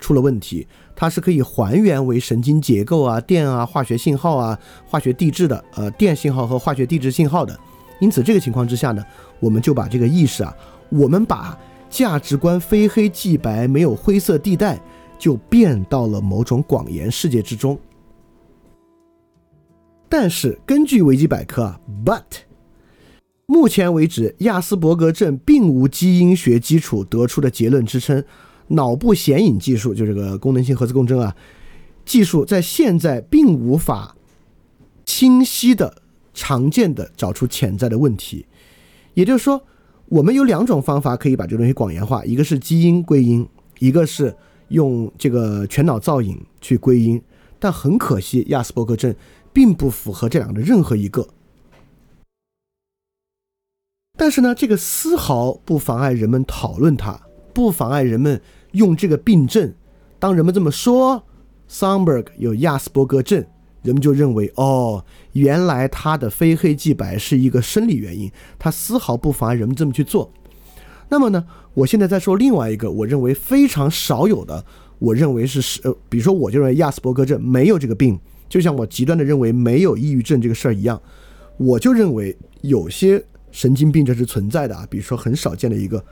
[0.00, 7.54] 出了问题，它是可以还原为神经结构啊、电啊、化学信号啊、化学地质的，呃，电信号和化学地质信号的。
[8.00, 9.04] 因此，这个情况之下呢，
[9.38, 10.56] 我们就把这个意识啊，
[10.88, 11.56] 我们把
[11.90, 14.80] 价值观非黑即白，没有灰色地带，
[15.18, 17.78] 就变到了某种广言世界之中。
[20.08, 22.22] 但是根据维基百科啊，but。
[23.52, 28.24] 目前为止，亚斯伯格症并无基因学基础得出的结论支撑。
[28.68, 31.36] 脑部显影技术，就这个功能性核磁共振啊，
[32.06, 34.16] 技术在现在并无法
[35.04, 35.94] 清晰的、
[36.32, 38.46] 常见的找出潜在的问题。
[39.12, 39.62] 也就是说，
[40.06, 43.46] 我们有两种方法可以把这东西广言化：一个是基因归因，
[43.80, 44.34] 一个是
[44.68, 47.20] 用这个全脑造影去归因。
[47.58, 49.14] 但很可惜，亚斯伯格症
[49.52, 51.28] 并不符合这两个的任何一个。
[54.18, 57.18] 但是呢，这个丝毫不妨碍人们讨论它，
[57.54, 58.40] 不妨碍人们
[58.72, 59.72] 用这个病症。
[60.18, 61.24] 当人们这么说，
[61.66, 63.42] 桑伯格有亚斯伯格症，
[63.82, 68.30] 人们就认为哦，原来他的非黑即白是一个生理原因。
[68.58, 70.30] 他丝毫不妨碍人们这么去做。
[71.08, 74.62] 那么呢，我现在再说另外一个我认为非常少有的，
[74.98, 81.00] 我认为是是呃，比如说我就认为亚斯伯格症没有这个病，就像我极端的认为没有抑郁症这个事儿一样，
[81.56, 83.24] 我就认为有些。
[83.52, 86.04] 神经病症是存在的啊，比如说很少见的一个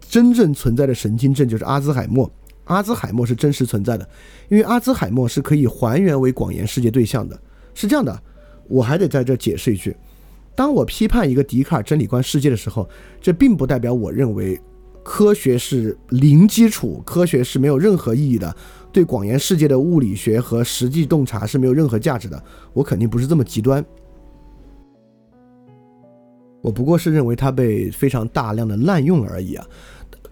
[0.00, 2.30] 真正存在的神经症就是阿兹海默。
[2.64, 4.08] 阿兹海默是真实存在的，
[4.48, 7.38] 因为阿兹海默是可以还原为广言世界对象的。
[7.74, 8.22] 是这样的，
[8.68, 9.94] 我还得在这解释一句：
[10.54, 12.88] 当我批判一个笛卡尔真理观世界的时候，
[13.20, 14.58] 这并不代表我认为
[15.02, 18.56] 科学是零基础，科学是没有任何意义的，
[18.90, 22.42] 对广言世界的物理学和实际洞察是没有任何价值的。
[22.72, 23.84] 我肯定不是这么极端。
[26.64, 29.66] 我不过是认为它被非常大量的滥用而已啊，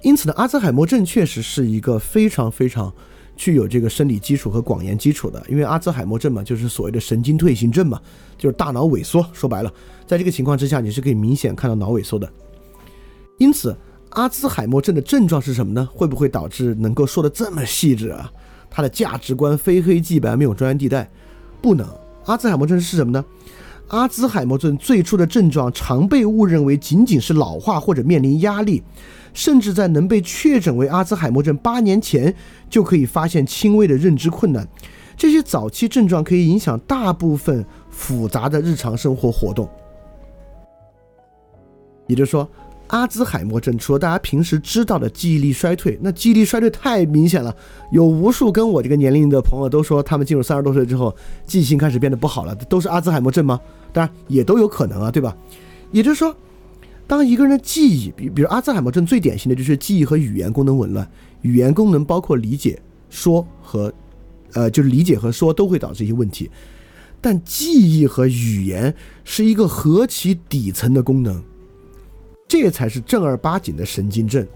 [0.00, 2.90] 因此呢，阿兹海默症确实是一个非常非常
[3.36, 8.00] 具有这个生理基础和广延基础的，因为阿兹海默症嘛，就是所谓的神经退行症嘛，
[8.38, 9.22] 就是大脑萎缩。
[9.34, 9.70] 说白了，
[10.06, 12.26] 在这个情况之下，你是可以明显看到脑萎缩的。
[13.36, 13.76] 因此，
[14.08, 15.86] 阿兹海默症的症状是什么呢？
[15.92, 18.32] 会不会导致能够说的这么细致啊？
[18.70, 21.10] 它的价值观非黑即白，没有中间地带，
[21.60, 21.86] 不能。
[22.24, 23.22] 阿兹海默症是什么呢？
[23.92, 28.82] 阿兹海默症最初的症状常被误认为仅仅是老化或者面临压力，
[29.34, 32.34] 甚至在能被确诊为阿兹海默症八年前
[32.70, 34.66] 就可以发现轻微的认知困难。
[35.14, 39.68] 这些早期症状可以影响大部分复杂的日常生活活动。
[42.06, 42.48] 也就是说，
[42.92, 47.54] 阿兹海默症除了大家平时知道的记忆力衰退，那记忆力衰退太明显了，
[47.90, 51.14] 有无数跟我这个年龄的朋友都说，他们进入三十多岁之后，
[51.46, 53.58] 记性开始变得不好了，都是阿兹海默症吗？
[53.94, 55.34] 当然也都有可能啊，对吧？
[55.90, 56.36] 也就是说，
[57.06, 62.78] 当一个人的记忆，比比如阿兹海默症最典型的就是记忆和语言功能紊乱，语言功能包括理解、
[63.08, 63.90] 说和，
[64.52, 66.50] 呃，就是理解和说都会导致一些问题，
[67.22, 71.42] 但记忆和语言是一个何其底层的功能，
[72.52, 74.46] 这才是正儿八经的神经症，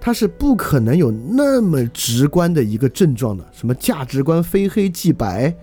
[0.00, 5.54] 它是不可能有那么直观的一个症状的，什么价值观非黑即白，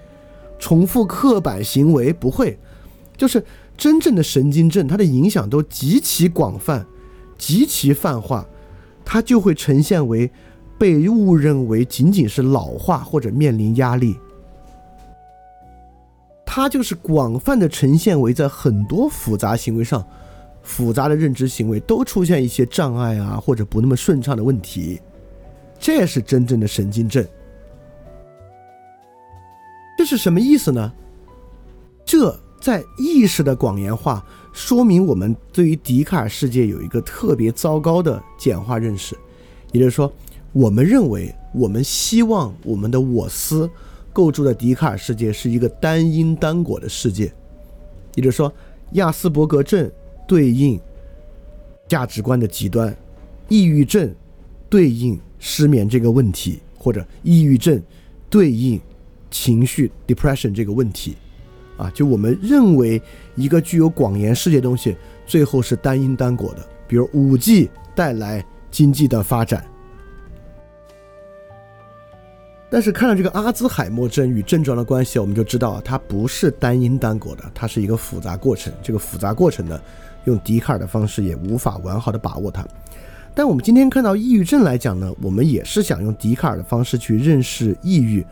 [0.57, 2.57] 重复刻板行为不会，
[3.17, 3.43] 就是。
[3.75, 6.85] 真正的神经症，它的影响都极其广泛，
[7.39, 8.45] 极其泛化，
[9.03, 10.29] 它就会呈现为
[10.77, 14.15] 被误认为仅仅是老化或者面临压力。
[16.45, 20.05] 它就是广泛的呈现为在很多复杂行为上，
[20.63, 24.99] 复杂的认知行为都出现一些障碍啊，或者不那么顺畅的问题，
[25.77, 27.23] 这是真正的神经症。
[29.97, 30.91] 这是什么意思呢？
[32.03, 32.35] 这。
[32.63, 39.17] 在意识的广言化，说明我们对于笛卡尔世界有一个特别糟糕的简化认识，
[39.73, 40.09] 也就是说，
[40.53, 43.69] 我们认为我们希望我们的我思
[44.13, 47.33] 构筑的笛卡尔世界是一个单因单果的世界，
[48.15, 48.49] 也就是说，
[48.93, 49.91] 亚斯伯格症
[50.27, 50.79] 对应
[51.87, 52.95] 价值观的极端，
[53.49, 54.13] 抑郁症
[54.69, 57.81] 对应失眠这个问题，或者抑郁症
[58.29, 58.79] 对应
[59.29, 61.15] 情绪 depression 这个问题。
[61.75, 63.01] 啊，就我们认为
[63.35, 69.65] 一个具有广延世界的东西，最后是单因单果的，比如五 G 带来经济的发展。
[72.69, 78.71] 但是看到这个阿兹海默症与症状的关系，我们就知道它不是单因单果的，它是一个复杂过程。
[78.81, 79.79] 这个复杂过程呢，
[80.25, 82.65] 用笛卡尔的方式也无法完好的把握它。
[83.33, 88.25] 但我们今天看到抑郁症来讲呢，我们也是想用笛卡尔的方式去认识抑郁。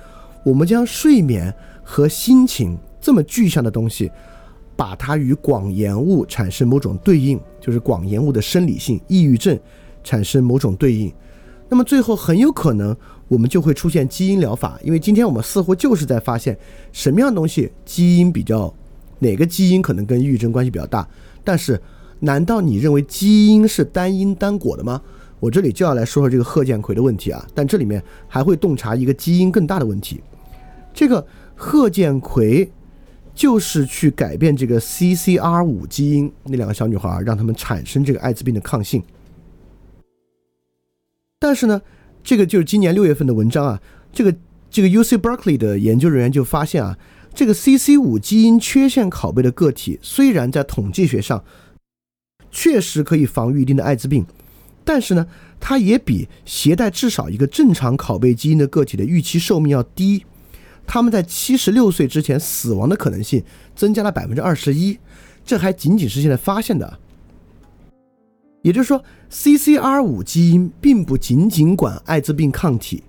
[0.44, 2.78] 我们将睡眠和心情。
[3.04, 4.12] 这么具象的东西，
[4.76, 9.60] 把它与广延物产生某种对应，就是广延物的生理性抑郁症
[10.04, 11.12] 产生某种对应，
[11.68, 12.96] 那么最后很有可能
[13.28, 16.56] 我们就会出现基因疗法，因为今天我们似乎就是在发现
[16.92, 18.72] 什么样的东西基因比较，
[19.18, 21.08] 哪个基因可能跟抑郁症关系比较大。
[21.44, 21.82] 但是，
[22.20, 25.02] 难道你认为基因是单因单果的吗？
[25.40, 30.22] 我这里就要来说说这个贺建奎的问题啊，但这里面还会洞察一个基因更大的问题，
[30.94, 31.26] 这个
[31.56, 32.72] 贺建奎。
[33.34, 39.02] 就是去改变这个 CCR 五基因，那两个小女孩让他们产生这个艾滋病的抗性。
[41.40, 41.82] 但是呢，
[42.22, 44.36] 这个就是今年六月份的文章啊，这个
[44.70, 46.98] 这个 UC Berkeley 的研究人员就发现啊，
[47.34, 51.44] 这个 CC 五基因缺陷拷贝的个体，虽然在统计学上
[52.52, 54.26] 确实可以防御一定的艾滋病，
[54.84, 55.26] 但是呢，
[55.60, 60.26] 它也比携带至少一个正常拷贝基因的个体的预期寿命要低。
[60.86, 63.42] 他们在七十六岁之前死亡的可能性
[63.76, 65.00] 增加了百分之二十一，
[65.46, 67.00] 这还仅仅是现在发现的。
[68.62, 73.04] 也就是说，CCR 五基因并不仅仅管艾滋病抗体，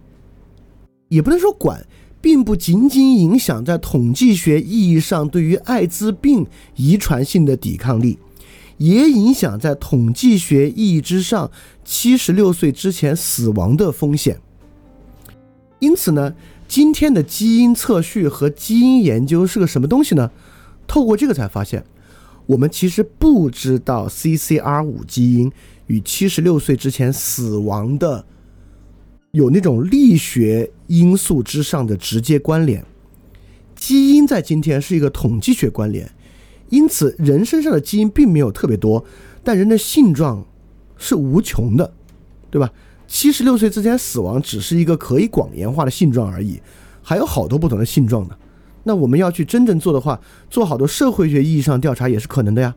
[1.08, 1.85] 也不能说管，
[2.22, 8.16] 并不仅仅影响在统计学意义上对于艾滋病遗传性的抵抗力，
[8.78, 11.50] 也影响在统计学意义之上
[11.85, 14.40] 七十六岁之前死亡的风险。
[15.80, 16.32] 因此呢？
[16.68, 20.30] 今天的基因测序和基因研究是个什么东西呢？
[20.87, 21.85] 透过这个才发现，
[22.46, 25.52] 我们其实不知道 CCR 五基因
[25.88, 28.24] 与七十六岁之前死亡的
[29.32, 32.85] 有那种力学因素之上的直接关联。
[33.74, 36.11] 基因在今天是一个统计学关联，
[36.68, 39.02] 因此人身上的基因并没有特别多，
[39.42, 40.44] 但人的性状
[40.98, 41.92] 是无穷的，
[42.50, 42.70] 对吧？
[43.09, 46.61] 七十六岁之前死亡只是一个可以广言化的性状而已，
[47.02, 48.37] 还有好多不同的性状呢。
[48.85, 52.74] 那我们要去真正做的话，做好多社会学意义上调查也是可能的呀。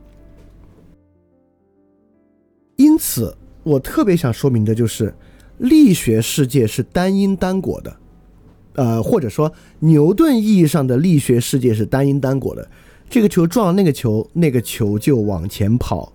[2.77, 5.15] 因此，我特别想说明的就是，
[5.59, 7.95] 力学世界是单因单果的，
[8.75, 12.69] 呃，或者说牛顿意义上的力学世界是单因单果的。
[13.09, 16.13] 这个球撞了那个球，那个球就往前跑。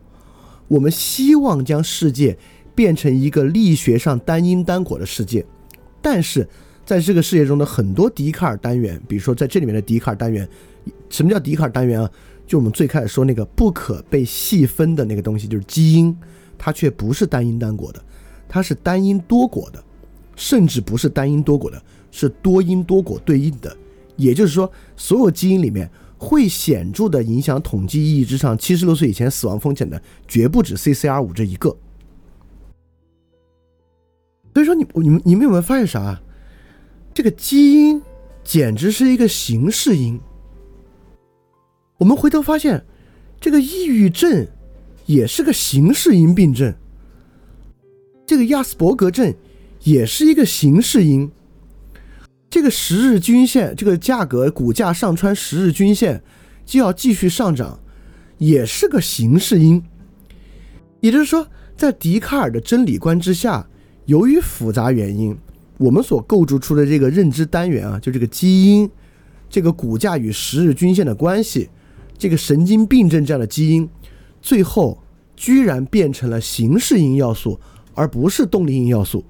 [0.69, 2.39] 我们希望将世界。
[2.73, 5.45] 变成一个力学上单因单果的世界，
[6.01, 6.49] 但是
[6.87, 10.49] 在这个世界中的很多笛卡尔单元，比如说在这里面的笛卡尔单元，
[11.11, 12.11] 什么叫笛卡尔单元啊？
[12.47, 16.17] 就我们最开始说那个不可被细分的那个东西，就是基因，
[16.57, 18.03] 它却不是单因单果的，
[18.49, 19.85] 它是单因多果的，
[20.35, 23.77] 甚至不是单因多果的，是多因多果对应的。
[24.17, 31.75] 也就是说，所有基因里面会显著的影响统计意义之上七十六岁以前死亡风险的，绝不止 CCR 五这一个。
[34.53, 36.21] 所以说，你你们你们有没有发现啥？
[37.15, 38.03] 这个基因
[38.45, 40.21] 简直是一个形式因。
[41.97, 42.85] 我们回头发现，
[43.41, 44.47] 这个抑郁症
[45.07, 46.75] 也是个形式因病症。
[48.27, 49.35] 这个亚斯伯格症
[49.85, 51.31] 也是一个形式因。
[52.51, 56.21] 这个十日均线，这个价格股价上穿十日均线
[56.67, 57.79] 就要继续上涨，
[58.39, 59.83] 也是个形式因。
[61.01, 61.47] 也就是说，
[61.77, 63.67] 在笛卡尔的真理观之下。
[64.07, 65.37] 由于复杂原因，
[65.79, 68.91] 我们所构筑出的这个认知单元啊，就这个基因，
[69.49, 71.71] 这个股价与十日均线的关系，
[72.19, 73.89] 这个神经病症这样的基因，
[74.43, 75.01] 最后
[75.37, 77.61] 居然变成了形式因要素，
[77.95, 79.25] 而不是动力因要素，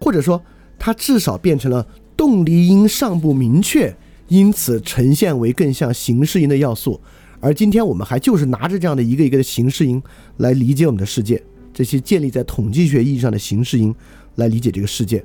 [0.00, 0.42] 或者说
[0.80, 3.94] 它至少变成了动力因尚不明确，
[4.28, 6.98] 因此呈现为更像形式因的要素。
[7.38, 10.02] 而今天我们还就是拿着这样的一个一个的形式因
[10.38, 11.40] 来理解我们的世界。
[11.72, 13.94] 这些建立在统计学意义上的形式因
[14.36, 15.24] 来理解这个世界，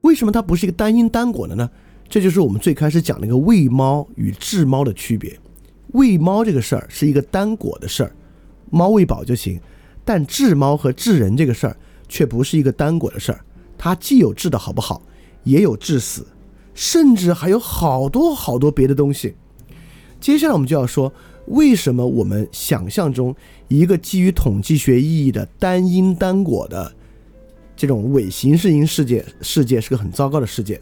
[0.00, 1.68] 为什么它不是一个单因单果的呢？
[2.08, 5.36] 这就是我们最开始讲那个喂猫与治猫的区别。
[5.88, 8.12] 喂猫这个事儿是一个单果的事儿，
[8.70, 9.58] 猫喂饱就行；
[10.04, 11.76] 但治猫和治人这个事儿
[12.08, 13.44] 却不是一个单果的事儿，
[13.76, 15.02] 它既有治的好不好，
[15.42, 16.26] 也有致死，
[16.74, 19.34] 甚至还有好多好多别的东西。
[20.20, 21.12] 接下来我们就要说。
[21.48, 23.36] 为什么我们想象中
[23.68, 26.90] 一个基于统计学意义的单因单果的
[27.76, 30.80] 这种伪形式因世界世界是个很糟糕的世界？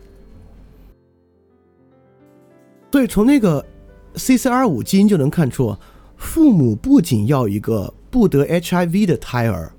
[2.93, 3.67] 所以从那个
[4.15, 5.77] CCR 五基因就能看出，
[6.17, 9.75] 父母不仅要一个不得 HIV 的胎儿，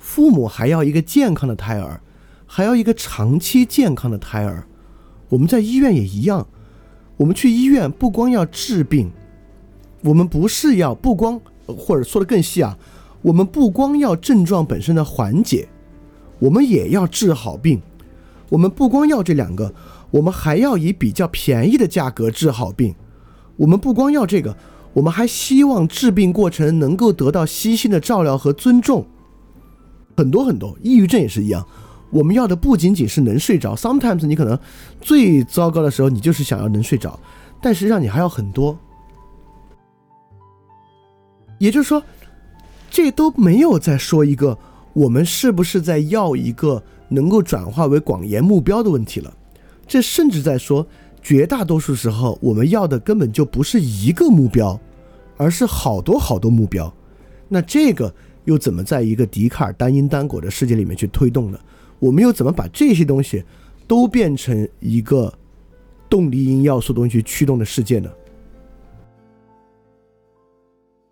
[0.00, 2.00] 父母还要一个健康的胎儿，
[2.46, 4.66] 还要一个长期健康的胎儿。
[5.28, 6.48] 我们在医院也一样，
[7.18, 9.12] 我们去医院不光要治病。
[10.02, 12.76] 我们不是要不光，或者说的更细啊，
[13.20, 15.68] 我们不光要症状本身的缓解，
[16.38, 17.80] 我们也要治好病。
[18.48, 19.72] 我们不光要这两个，
[20.10, 22.94] 我们还要以比较便宜的价格治好病。
[23.56, 24.56] 我们不光要这个，
[24.94, 29.06] 我们还希望治病过程能够得到悉心的照料和尊重。
[30.20, 31.66] 很多很多，抑郁症也是一样。
[32.10, 34.58] 我们要的不仅仅是能睡着，sometimes 你可能
[35.00, 37.18] 最糟糕的时候，你就是想要能睡着，
[37.62, 38.78] 但实际上你还要很多。
[41.58, 42.02] 也就是说，
[42.90, 44.58] 这都没有在说一个
[44.92, 49.32] 我们是不是在要一个能够转化为广言目标的问题了。
[49.86, 50.86] 这甚至在说，
[51.22, 54.78] 绝大多数时候我们要的根本就不是一个目标，
[55.38, 56.92] 而是好多好多目标。
[57.48, 58.14] 那这个
[58.50, 61.60] 又怎么在一个笛卡尔单因单果的世界里面去推动呢？
[62.00, 63.44] 我们又怎么把这些东西
[63.86, 65.32] 都变成一个
[66.08, 68.10] 动力因要素东西驱动的世界呢？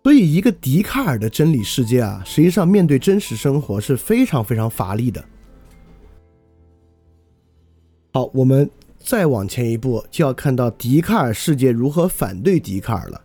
[0.03, 5.23] 所以，一个笛卡尔的真理世界啊，实际上面对真实生活是非常非常乏力的。
[8.11, 13.21] 好，我们再往前一步，就要看到笛卡尔世界如何反对笛卡尔了。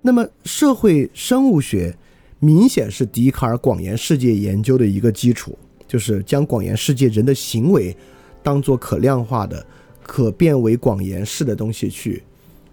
[0.00, 1.96] 那么，社会生物学
[2.38, 7.96] 明显是笛卡尔广言世界研究的一个基础，就是将广言世界人的行为
[8.42, 9.66] 当做可量化的、
[10.02, 12.22] 可变为广言式的东西去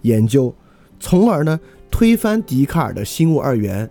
[0.02, 0.54] 研究，
[1.00, 1.60] 从而呢。
[1.92, 3.90] 推翻笛卡尔的心物二元，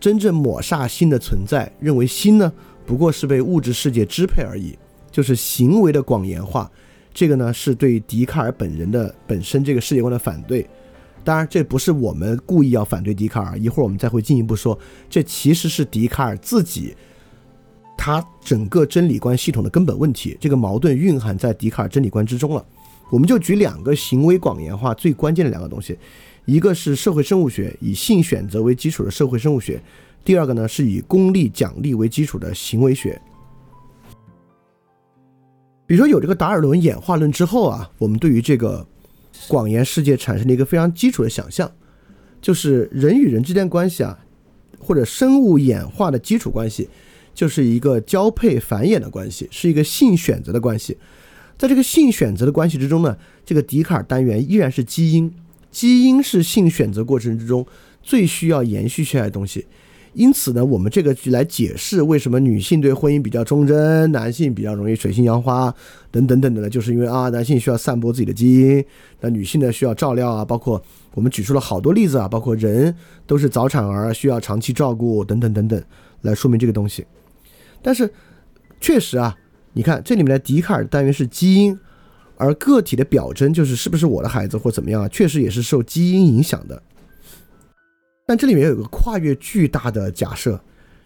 [0.00, 2.52] 真正抹煞心的存在，认为心呢
[2.84, 4.76] 不过是被物质世界支配而已，
[5.08, 6.68] 就是行为的广言化。
[7.12, 10.68] 这个呢是对笛卡尔本人的本身这个世界观的反对。
[11.24, 16.94] 当然，这不是我们故意要反对笛卡尔，一会儿我们再会进一步说，这其实是笛卡尔自己
[17.96, 20.36] 他整个真理观系统的根本问题。
[20.38, 22.64] 这个矛盾蕴含在笛卡尔真理观之中了。
[23.10, 25.98] 我们就举两个行为广言化最关键的两个东西。
[26.46, 29.78] 一个是社会生物学，以性选择为基础的社会生物学；
[30.24, 33.18] 第二个呢，是以功利奖励为基础的行为学。
[35.86, 38.86] 比如说，有这个达尔文演化论之后啊，我们对于这个
[39.48, 41.70] 广言世界产生了一个非常基础的想象，
[42.40, 44.18] 就是人与人之间关系啊，
[44.78, 46.88] 或者生物演化的基础关系，
[47.34, 50.96] 就是一个交配繁衍的关系，是一个性选择的关系。
[51.56, 55.32] 在这个性选择的关系之中呢，这个笛卡尔单元依然是基因。
[55.70, 57.66] 基因是性选择过程之中
[58.00, 59.66] 最需要延续下来的东西，
[60.14, 65.74] 因此呢，我们这个去来解释为什么女性对婚姻比较忠贞，男性比较容易水性杨花
[66.10, 68.84] 等等等等的，就是因为啊，男性需要散播自己的基因，
[69.20, 70.82] 那女性呢需要照料啊，包括
[71.14, 72.94] 我们举出了好多例子啊，包括人
[73.26, 75.82] 都是早产儿，需要长期照顾等等等等，
[76.22, 77.04] 来说明这个东西。
[77.82, 78.10] 但是
[78.80, 79.36] 确实啊，
[79.72, 81.78] 你看这里面的笛卡尔单元是基因。
[82.36, 86.82] 而个体的表征就是是不是我的孩子或怎么样啊，确实也是受基因影响的。
[88.26, 90.58] 但这里面有个跨越巨大的假设，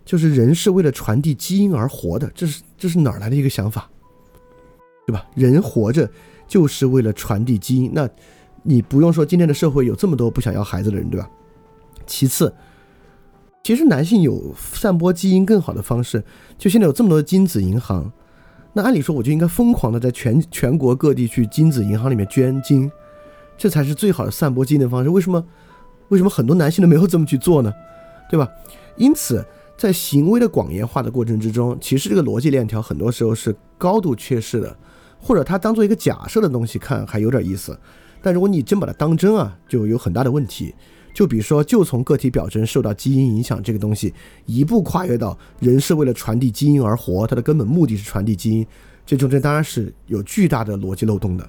[0.04, 3.90] 就是人是为了传递基因而活的，这是这是哪儿来的一个想法，
[5.06, 5.26] 对吧？
[5.34, 6.08] 人活着
[6.46, 8.08] 就是为了传递基因，那
[8.62, 11.28] 你不用说今天的社会有这么多不想要孩子的人，对吧？
[12.06, 12.54] 其次，
[13.64, 16.22] 其实男性有散播基因更好的方式，
[16.56, 18.10] 就现在有这么多的精子银行，
[18.72, 22.90] 那按理说我就应该疯狂的在全全国各地去精子银行里面捐精，
[23.58, 25.10] 这才是最好的散播基因的方式。
[25.10, 25.44] 为什么？
[26.08, 27.72] 为什么很多男性都没有这么去做呢？
[28.30, 28.48] 对吧？
[28.96, 29.44] 因此，
[29.76, 34.76] 在行为的广言化的过程之中，其实这个逻辑链条很多时候是高度缺失的，
[35.20, 37.78] 或者它当做一个假设的东西看还有点意思，
[38.20, 40.74] 但如果你真把它当真啊，就有很大的问题。
[41.14, 44.14] 就比如说，就从个体表征受到基因影响这个东西，
[44.46, 48.64] 一步跨越到人是为了传递基因而活，它的根本目的是传递基因，
[49.04, 51.48] 这中间当然是有巨大的逻辑漏洞的。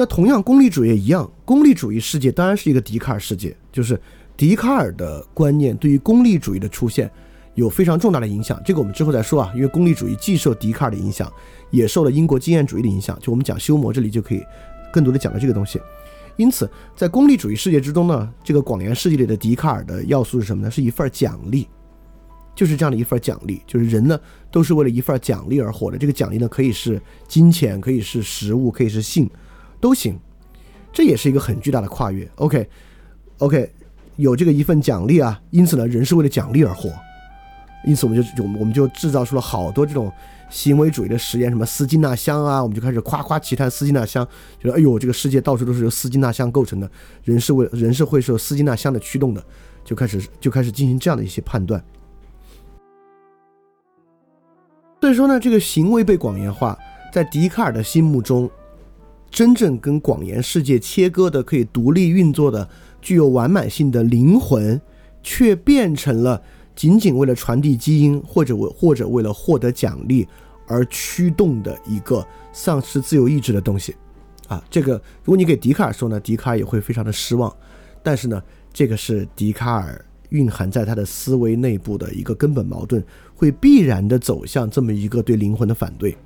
[0.00, 4.00] 那同样，功利主义也一样，功利主义世界当然是一个笛卡尔世界，就是
[4.36, 7.10] 笛卡尔的观念对于功利主义的出现
[7.56, 8.62] 有非常重大的影响。
[8.64, 11.28] 这个我们之后再说啊，因为功利主义既受笛卡尔的影响，
[11.72, 13.18] 也受了英国经验主义的影响。
[13.20, 14.42] 就我们讲修谟这里就可以
[14.92, 15.80] 更多的讲到这个东西。
[16.36, 20.70] 因此，在功利主义世界之中呢，这个广元世界里的笛卡尔的要素是什么呢？
[20.70, 21.66] 是一份奖励，
[22.54, 24.16] 就是这样的一份奖励，就是人呢
[24.52, 25.98] 都是为了一份奖励而活的。
[25.98, 29.28] 这个奖励呢，可以是金钱，可以是食物，可以是性，
[29.80, 30.18] 都行。
[30.92, 32.28] 这也是一个很巨大的跨越。
[32.36, 33.70] OK，OK，
[34.16, 36.90] 有这个一份奖励啊，因此呢，人是为了奖励而活。
[37.86, 40.12] 因此，我们就我们我们就制造出了好多这种。
[40.50, 44.26] 行为主义的实验，什么斯金纳箱啊，我们就开始夸夸其谈斯金纳箱，
[44.58, 46.90] 觉得哎呦，这个世界到处都是由斯金纳箱构成的，
[47.22, 49.44] 人是为人是会受斯金纳箱的驱动的，
[49.84, 51.84] 就开始就开始进行这样的一些判断。
[55.02, 56.74] 所以说呢，这个行为被广言化，
[57.12, 58.50] 在笛卡尔的心目中，
[59.30, 62.68] 真正跟广言世界切割的、可以独立运作的、
[63.00, 64.80] 具有完满性的灵魂，
[65.22, 66.42] 却变成了。
[66.74, 70.24] 仅仅为了传递基因，或者为或者为了获得奖励
[70.68, 73.96] 而驱动的一个丧失自由意志的东西，
[74.46, 74.92] 啊，这个
[75.24, 77.52] 如果你给笛卡尔说呢，笛卡尔也会非常的失望。
[78.00, 78.40] 但是呢，
[78.72, 83.04] 这个是笛卡尔蕴含在他的思维内部的一个根本矛盾，
[83.34, 86.16] 会必然的走向这么一个对灵魂的反对。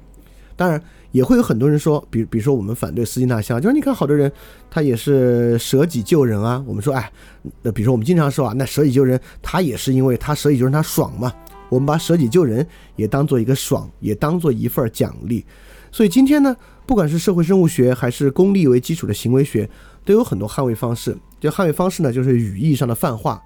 [0.56, 0.82] 当然。
[1.12, 4.32] 也会有很多人说，比比如说我们反对斯金纳箱，就是你看好多人，
[4.70, 6.64] 他也是舍己救人啊。
[6.66, 7.12] 我们说，哎，
[7.60, 11.30] 那比如说我们经常说啊，那舍己救人，他也是因为他舍己救人他爽嘛。
[11.68, 15.44] 我们把舍己救人也当做一个爽，也当做一份奖励。
[15.90, 19.68] 所以今天呢，不管是社会生物学还是功利为基础的行为学，
[20.06, 21.14] 都有很多捍卫方式。
[21.38, 23.38] 这捍卫方式呢，就是语义上的泛化。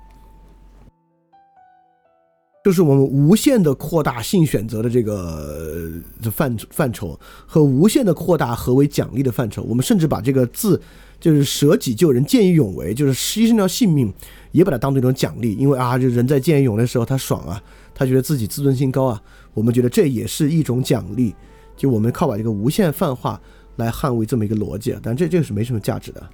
[2.67, 5.89] 就是我们无限的扩大性选择的这个
[6.33, 10.83] 范范畴和无限的扩大何为奖励的范畴，我们甚至把这个字
[11.21, 14.13] 就是舍己救人、见义勇为，就是牺牲掉性命，
[14.51, 15.55] 也把它当做一种奖励。
[15.55, 17.63] 因为啊，就人在见义勇为的时候，他爽啊，
[17.95, 19.23] 他觉得自己自尊心高啊。
[19.55, 21.33] 我们觉得这也是一种奖励。
[21.77, 23.41] 就我们靠把这个无限泛化
[23.77, 26.29] 来捍卫这么一个逻辑，但这这个是没什么价值的。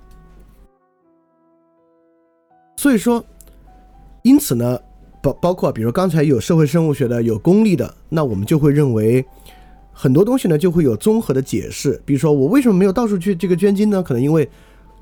[2.79, 3.23] 所以说，
[4.23, 4.79] 因此呢。
[5.23, 9.25] 包包括，比如刚才有社会生物学的，有功利的，那我们就会认为
[9.93, 12.03] 很多东西呢就会有综合的解释。
[12.05, 14.03] 比如说，我为什么没有到处去这个捐精呢？
[14.03, 14.49] 可能因为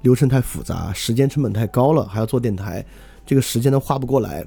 [0.02, 2.84] 流程太复杂，时间成本太高了，还要做电台，
[3.24, 4.44] 这个时间都花不过来。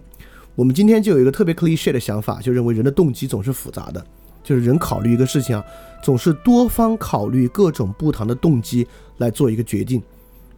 [0.55, 4.05] 我们今天就有一个特别 cliche 的想法，就认为人的动机总是复杂的，
[4.43, 5.63] 就是人考虑一个事情啊，
[6.03, 8.86] 总是多方考虑各种不同的动机
[9.17, 9.99] 来做一个决定。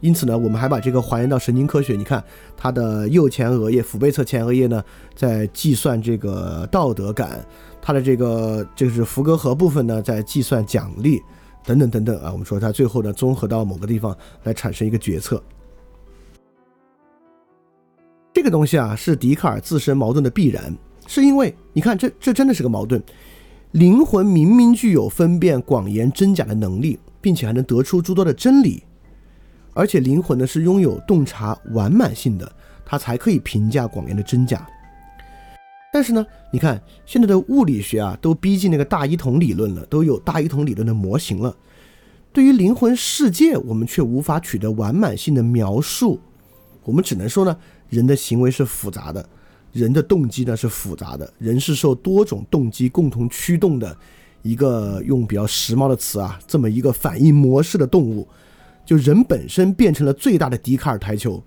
[0.06, 1.96] 因此呢，我们还把这个还原到神经科学。
[1.96, 2.22] 你看，
[2.56, 4.80] 它的右前额叶、腹背侧前额叶呢，
[5.16, 7.40] 在计算这个道德感；
[7.82, 11.20] 它的这个就是福格核部分呢，在计算奖励，
[11.64, 12.30] 等等等等啊。
[12.30, 15.42] 我们说它最后呢，综合到某个地方来产生一个决策。
[18.32, 20.72] 这个东西啊，是笛卡尔自身矛盾的必然，
[21.08, 23.02] 是因为你看，这这真的是个矛盾。
[23.72, 28.84] 灵魂明明具有分辨广言真假的能力，并且还能得出诸多的真理。
[29.76, 32.50] 而且灵魂呢是拥有洞察完满性的，
[32.82, 34.66] 它才可以评价广元的真假。
[35.92, 41.54] 但是呢，你看现在的物理学啊，都逼近那个大一统理论了，都有大一统理论的模型了。
[42.32, 46.18] 对于灵魂世界，我们却无法取得完满性的描述。
[46.84, 47.54] 我们只能说呢，
[47.90, 49.26] 人的行为是复杂的，
[49.72, 53.96] 人的动机呢是复杂的，人是受多种动机共同驱动的
[54.40, 58.26] 一个用比较时髦的词啊，这么一个反应模式的动物。
[58.86, 61.42] 就人本身变成了最大的笛卡尔台球。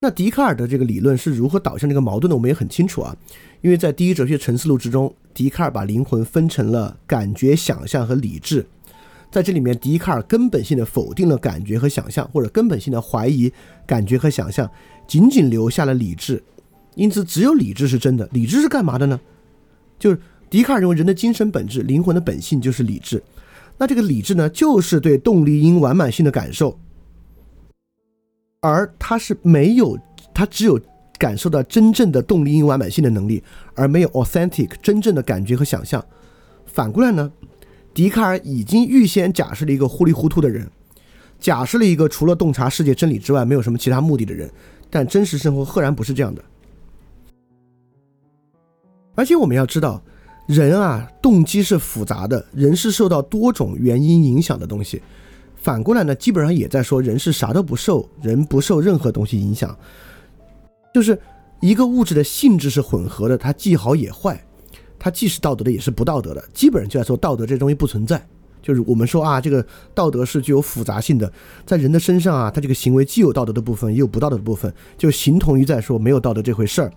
[0.00, 2.34] 那笛卡尔的这个理论是如何导向这个矛盾的？
[2.34, 3.16] 我们也很清楚啊，
[3.60, 8.66] 因为在《第一哲学沉思录》之中，笛卡尔把灵魂分成了感觉、想象和理智。
[9.30, 13.52] 在这里面，笛卡尔根本性的否定了感觉和想象，或者根本性的怀疑
[13.86, 14.68] 感觉和想象，
[15.06, 16.42] 仅仅留下了理智。
[16.96, 18.28] 因此，只有理智是真的。
[18.32, 19.18] 理智是干嘛的呢？
[19.98, 23.22] 就是笛卡尔认为人的精神本质、灵魂的本性就是理智。
[23.82, 26.78] 那这个理智呢，就是对动力因完满性的感受，
[28.60, 29.98] 而他是没有，
[30.32, 30.80] 他只有
[31.18, 33.42] 感受到真正的动力因完满性的能力，
[33.74, 36.06] 而没有 authentic 真正的感觉和想象。
[36.64, 37.32] 反过来呢？
[37.92, 40.70] 笛卡尔已经预先假设了一个糊里糊涂的人，
[41.40, 44.48] 假设了一个除了洞察世界真理之外没有什么其他目的的人，
[44.90, 46.44] 但真实生活赫然不是这样的。
[49.16, 50.00] 而且我们要知道，
[50.46, 55.00] 人啊，动机是复杂的，人是受到多种原因影响的东西。
[55.56, 59.76] 反过来呢，基本上也在说人是啥都不受，人不受任何东西影响，
[60.92, 61.18] 就是
[61.60, 64.42] 一个物质的性质是混合的，它既好也坏。
[64.98, 68.24] 它既是道德的，也是不道德的，基本上就在说道德这东西不存在。
[68.62, 71.32] 就是我们说啊，这个道德是具有复杂性的，
[71.66, 76.92] 在人的身上啊，它这个行为既有道德的部分，也有不道德的部分，就形同于在说没有道德这回事儿。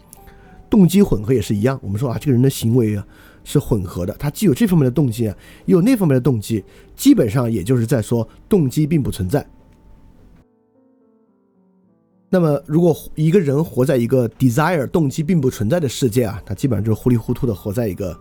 [0.70, 3.04] 动机混合也是一样，我们说啊，这个人的行为啊
[3.46, 6.62] 是混合的，他既有这方面的动机啊，也有那方面的动机，
[6.98, 9.48] 基本上也就是在说动机并不存在。
[12.30, 18.20] 那么，如果一个人活在一个 desire 动机并不存在的世界啊，他基本上就是糊里糊涂的活在一个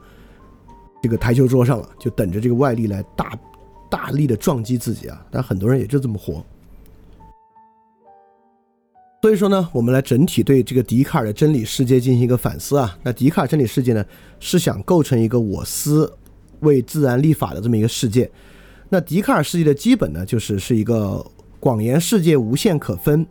[1.02, 3.36] 这个台球桌上了，就等着这个外力来大
[3.90, 5.26] 大力的撞击自己啊。
[5.32, 6.44] 但很多人也就这么活。
[9.24, 12.94] 所以说呢，我们来整体对这个笛卡尔的真理世界进行一个反思啊。
[13.02, 14.04] 那笛卡尔真理世界呢，
[14.38, 16.12] 是想构成一个我思
[16.60, 18.30] 为自然立法的这么一个世界。
[18.90, 21.24] 那笛卡尔世界的基本呢，就是是一个
[21.58, 23.26] 广言世界无限可分。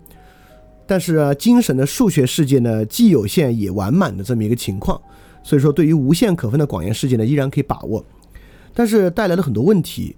[0.87, 4.99] 但是精神的数学世界呢，既有限也完满的这么一个情况，
[5.43, 8.03] 所以说对于无限可分的广元世界呢，依然可以把握，
[8.73, 10.15] 但是带来了很多问题。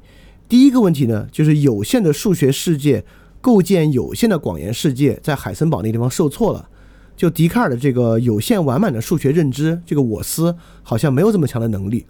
[0.47, 3.03] 第一个问题呢，就是有限的数学世界
[3.45, 6.67] 构建有限的广元世界，在海森堡那地方受挫了。
[7.15, 12.07] 就笛卡尔的这个有限完满的数学认知，这个我思好像没有这么强的能力。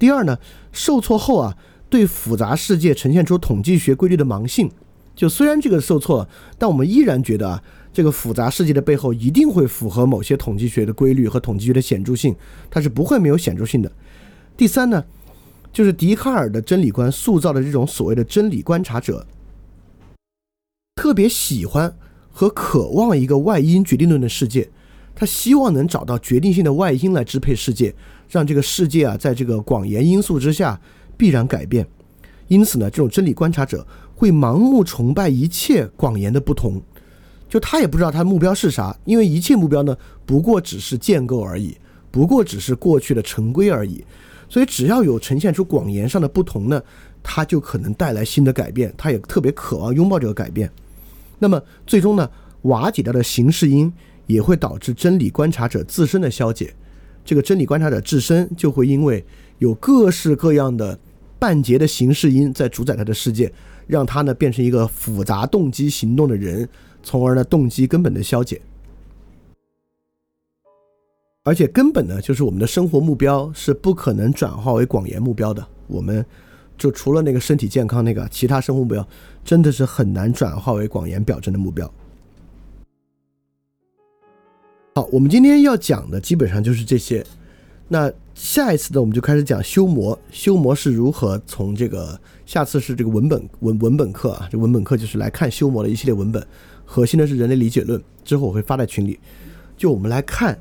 [0.00, 0.36] 第二呢，
[0.72, 1.56] 受挫后啊，
[1.88, 4.68] 对复杂世界呈现出统计学规律的盲性。
[5.14, 7.62] 就虽然这个受挫，但我们依然觉得啊。
[7.92, 12.34] 这个复杂世界的背后一定会符合某些统计学的规律和统计学的显著性，
[12.68, 13.88] 它是不会没有显著性的。
[14.56, 15.04] 第三呢，
[15.72, 19.24] 就是笛卡尔的真理观塑造的这种所谓的真理观察者，
[21.04, 21.94] 特别喜欢
[22.32, 24.70] 和渴望一个外因决定论的世界，
[25.14, 27.94] 他希望能找到决定性的外因来支配世界，
[28.28, 30.80] 让这个世界啊在这个广言因素之下
[31.16, 31.86] 必然改变。
[32.48, 36.80] 因此呢，这种真理观察者会盲目崇拜一切广言的不同。
[37.48, 41.76] 就他也不知道他的目标是啥，因为一切目标呢，不过只是建构而已，
[42.10, 44.02] 不过只是过去的成规而已。
[44.48, 46.82] 所以只要有呈现出广言上的不同呢，
[47.22, 48.92] 他就可能带来新的改变。
[48.96, 50.70] 他也特别渴望拥抱这个改变。
[51.38, 52.30] 那么最终呢，
[52.62, 53.92] 瓦解掉的形式因
[54.26, 56.74] 也会导致真理观察者自身的消解。
[57.24, 59.24] 这个真理观察者自身就会因为
[59.58, 60.98] 有各式各样的
[61.38, 63.52] 半截的形式因在主宰他的世界，
[63.86, 66.68] 让他呢变成一个复杂动机行动的人。
[67.06, 68.62] 从而呢，动机根本的消解，
[71.42, 75.66] 而且根本呢，就是我们的生活目标是不可能转化为广言目标的。
[75.86, 76.24] 我们
[76.76, 79.06] 就除了那个身体健康那个，其他生活目标
[79.44, 81.92] 真的是很难转化为广言表征的目标。
[84.94, 87.24] 好，我们今天要讲的基本上就是这些。
[87.88, 96.44] 那下一次呢，我们就开始讲修魔，修魔是如何从这个下次是这个文本文文本课啊，这文本课就是来看修魔的一系列文本。
[96.86, 99.18] 核心的是人类理解论，之后我会发在群里。
[99.76, 100.58] 就我们来看，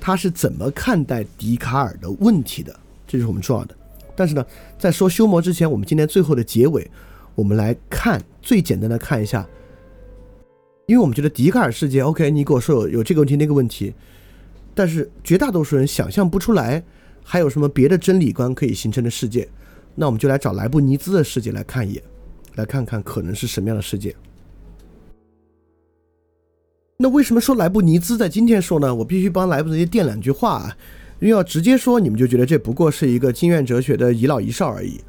[0.00, 2.74] 他是怎么看待笛卡尔的问题的，
[3.06, 3.76] 这是我们重要的。
[4.16, 4.44] 但是呢，
[4.78, 6.90] 在说修魔之前，我们今天最后的结尾，
[7.34, 9.46] 我们来看最简单的看一下，
[10.86, 13.94] 因为我们觉得笛卡尔世界，OK，你给我说有有这个问题那个问题，
[14.74, 16.82] 但是绝大多数人想象不出来
[17.22, 19.48] 还有什么别的真理观可以形成的世界，
[19.94, 22.02] 那我们就来找莱布尼兹的世界来看一眼，
[22.54, 24.14] 来看看可能是什么样的世界。
[26.96, 28.94] 那为什么说莱布尼兹在今天说呢？
[28.94, 30.76] 我必须帮莱布尼兹垫两句话啊，
[31.20, 35.00] 因为要直接说，你们就觉得这不过是一个经验哲学的遗老遗少而已。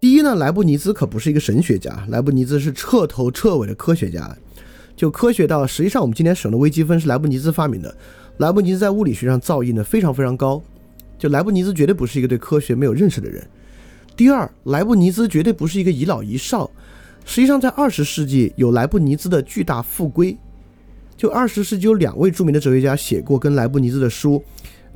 [0.00, 4.36] 第一呢，莱布尼兹可不是一个神学家，莱布尼兹是彻头彻尾的科学家，
[4.94, 7.96] 就科学到实际上我们今天使用的微积分是莱布尼兹发明的。
[8.38, 10.62] 莱布尼兹在物理学上造诣呢非常非常高，
[11.18, 13.44] 就莱布尼兹绝对不是一个对科学没有认识的人。
[14.14, 16.70] 第二，莱布尼兹绝对不是一个遗老遗少，
[17.24, 20.36] 实际上在二十世纪有莱布尼兹的巨大复归。
[21.16, 24.44] 就二十世纪有两位著名的哲学家写过跟莱布尼兹的书，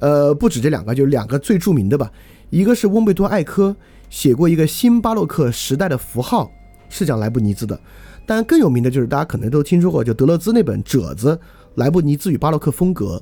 [0.01, 2.11] 呃，不止这两个，就两个最著名的吧。
[2.51, 3.77] 一个是翁贝多·艾科，
[4.09, 6.51] 写过一个新巴洛克时代的符号，
[6.89, 7.79] 是讲莱布尼兹的。
[8.27, 11.39] 但，更有名的就是大家可能都听说过，就德勒兹那本《褶子：
[11.77, 13.17] 莱布尼兹与巴洛克风格》。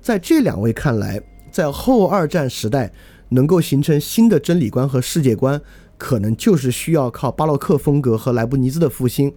[0.00, 1.20] 在这两位看来，
[1.50, 2.92] 在后二战时代
[3.28, 5.60] 能够形成新的真理观和世界观，
[5.96, 9.32] 可能就是需要靠巴洛克风格和莱布尼兹的复兴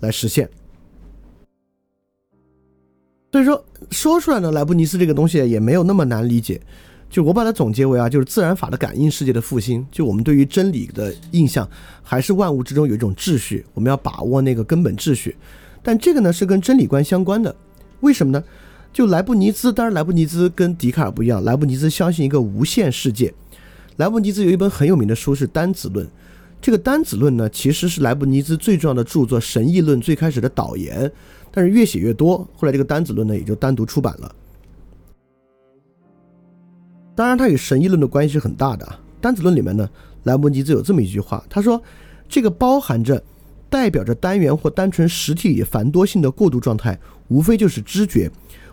[0.00, 0.48] 来实现。
[3.32, 6.60] 所以说，说出来呢，莱布尼兹这个东西也没有那么难理解。
[7.08, 9.84] 就我把它总结为啊，就是自然法的感应世界的复兴。
[9.90, 11.68] 就我们对于真理的印象，
[12.02, 15.36] 还是万物之中有一种秩序，我们要把握那个根本秩序。
[15.82, 17.54] 但这个呢是跟真理观相关的，
[18.00, 18.44] 为什么呢？
[18.92, 23.32] 就莱布尼兹，当然莱布尼兹跟笛卡尔不一样，莱布尼兹相信一个无限世界。
[23.96, 26.06] 莱布尼兹有一本很有名的书是《单子论》，
[26.60, 31.10] 这个《单子论》呢其实是莱布尼兹最重要的著作《神议论》最开始的导言，
[31.50, 34.34] 但是越写越多，后来这个《单子论》呢也就单独出版了。
[37.14, 38.98] 当然，它与神议论的关系是很大的啊。
[39.20, 39.88] 单子论里面呢，
[40.22, 41.82] 莱布尼兹有这么一句话，他说
[42.28, 43.22] ：“这个包含着
[43.68, 46.98] 代表着单元或单纯实体繁多性的过渡状态，
[47.28, 48.30] 无非就是知觉。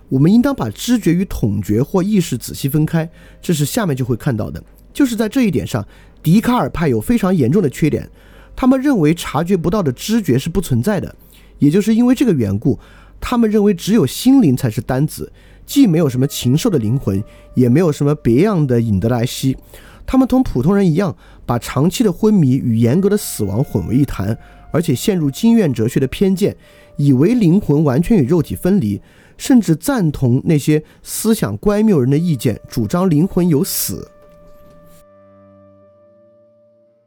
[0.08, 3.10] 我们应当把知觉与统觉或意识仔细分开。
[3.42, 4.64] 这是下面就会看到的。
[4.94, 5.86] 就是在这一点上，
[6.24, 8.10] 笛卡尔派有非常严重的缺点。
[8.56, 11.14] 他们认为察觉不到的知觉是不存在的，
[11.60, 12.80] 也就是因为这个缘故，
[13.20, 15.32] 他们认为只有心灵才是单子。”
[15.68, 17.22] 既没有什么禽兽的灵魂，
[17.54, 19.58] 也没有什么别样的引德莱希，
[20.06, 21.14] 他们同普通人一样，
[21.46, 24.38] 把长期的昏迷与严格的死亡混为一谈，
[24.72, 26.56] 而且陷入经验哲学的偏见，
[26.96, 29.02] 以为灵魂完全与肉体分离，
[29.36, 34.10] 甚至赞同那些思想乖谬人的意见，主张灵魂有死。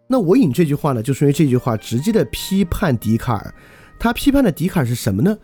[0.07, 3.55] 那我引这句话呢，就是因为这句话直接的批判笛卡尔，
[4.01, 5.39] 他批判的笛卡尔是什么呢？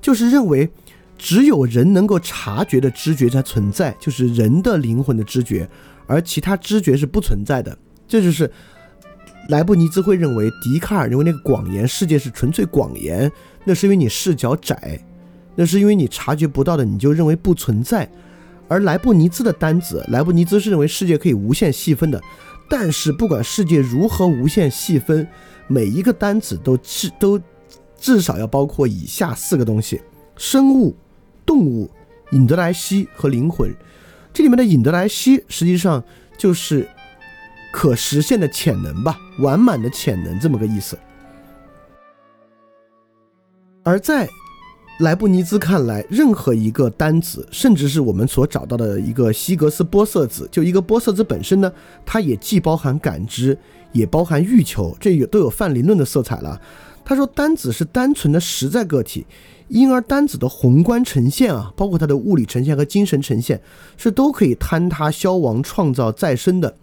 [0.00, 0.70] 就是认为。
[1.18, 5.68] 只有人能够察觉的知觉才存在，就是人的灵魂的知觉，
[6.08, 7.78] 而其他知觉是不存在的。
[8.08, 8.50] 这就是
[9.48, 13.30] 莱布尼兹会认为，笛卡尔认为那个广言世界是纯粹广言，
[13.62, 15.00] 那是因为你视角窄，
[15.54, 18.10] 那是因为你察觉不到的，你就认为不存在。
[18.66, 22.20] 而莱布尼兹的单子，莱布尼兹是认为世界可以无限细分的，
[22.68, 25.24] 但是不管世界如何无限细分，
[25.68, 27.38] 每一个单子都是都
[28.02, 30.02] 至少要包括以下四个东西：
[30.36, 30.94] 生物。
[31.44, 31.90] 动物、
[32.30, 33.74] 引德莱西和灵魂，
[34.32, 36.02] 这里面的引德莱西实际上
[36.38, 36.88] 就是
[37.72, 40.96] 可实现的潜能吧，完满的潜能这么个意思。
[43.82, 44.28] 而在
[45.00, 51.70] 莱布尼兹看来，任何一个单子，甚至是我们所找到的一个希格斯玻色子，就一个玻色子本身呢，
[52.06, 53.58] 它也既包含感知，
[53.90, 56.58] 也包含欲求，这有都有泛灵论的色彩了。
[57.04, 59.26] 他说，单子是单纯的实在个体。
[59.68, 63.58] 因而单子的宏观呈现啊，包括它的物理呈现和精神呈现，
[63.96, 66.76] 是都可以坍塌、消亡、创造、再生的。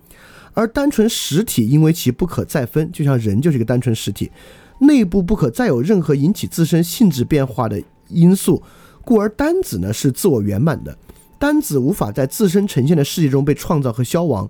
[0.53, 4.32] 而单纯实体，因为其不可再分，就像人就是一个单纯实体，
[4.80, 8.63] 内部不可再有任何引起自身性质变化的因素，
[9.05, 10.97] 故而单子呢是自我圆满的。
[11.38, 14.49] 单子无法在自身呈现的世界中被创造和消亡。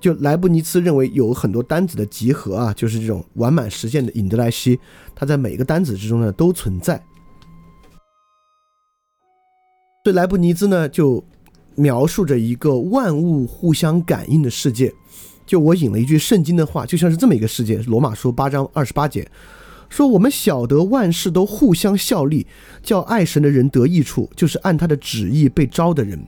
[0.00, 4.80] 就莱布尼茨认为有很多单子的集合啊，就是这种完满实现的引德莱希，
[5.14, 7.00] 它在每个单子之中呢都存在。
[10.02, 11.22] 所以莱布尼兹呢，就
[11.74, 14.90] 描述着一个万物互相感应的世界。
[15.44, 19.28] 就我引了一句圣经的话，就像是这么一个世界：罗马书八章二十八节
[19.90, 22.46] 说：“我们晓得万事都互相效力，
[22.82, 26.18] 叫爱神的人得益处，就是按他的旨意被招的人。”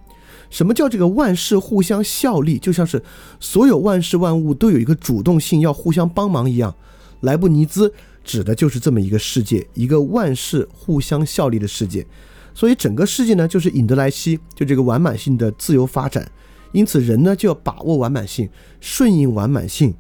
[0.53, 2.59] 什么叫这个万事互相效力？
[2.59, 3.03] 就像是
[3.41, 6.73] 所有万事万物都有一个主动性，要互相帮忙一样。
[7.21, 7.91] 莱布尼兹
[8.23, 12.07] 指的就是这么一个世界，一个万事互相效力的世界。
[12.53, 16.31] 所以整个世界呢，就是引德莱西，就这个完满性的自由发展。
[16.73, 18.47] 因此，人呢就要把握完满性，
[18.79, 19.95] 顺应完满性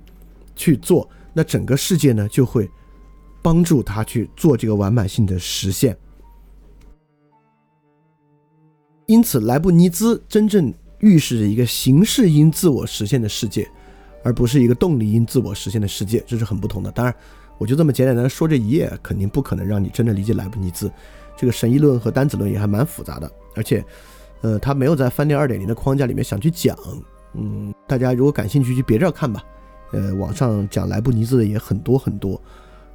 [0.54, 2.68] 去做，那整个世界呢就会
[3.40, 5.96] 帮助他去做这个完满性的实现。
[9.06, 13.68] 因此，莱布尼兹真正预示着一个形式因自我实现的世界，
[14.22, 16.90] 而不是一个动力因自我实现的世界，这是很不同的。
[16.92, 17.14] 当然，
[17.58, 20.90] 我就这么简简单单说这一页，肯定不可能让你真的理解莱布尼兹。
[21.36, 23.84] 这个神议论和单子论也还蛮复杂的，而且，
[24.42, 26.76] 呃，他没有在翻店二点零的框架里面想去讲。
[27.34, 29.42] 嗯，大家如果感兴趣，去别这儿看吧。
[29.92, 32.40] 呃，网上讲莱布尼兹的也很多很多，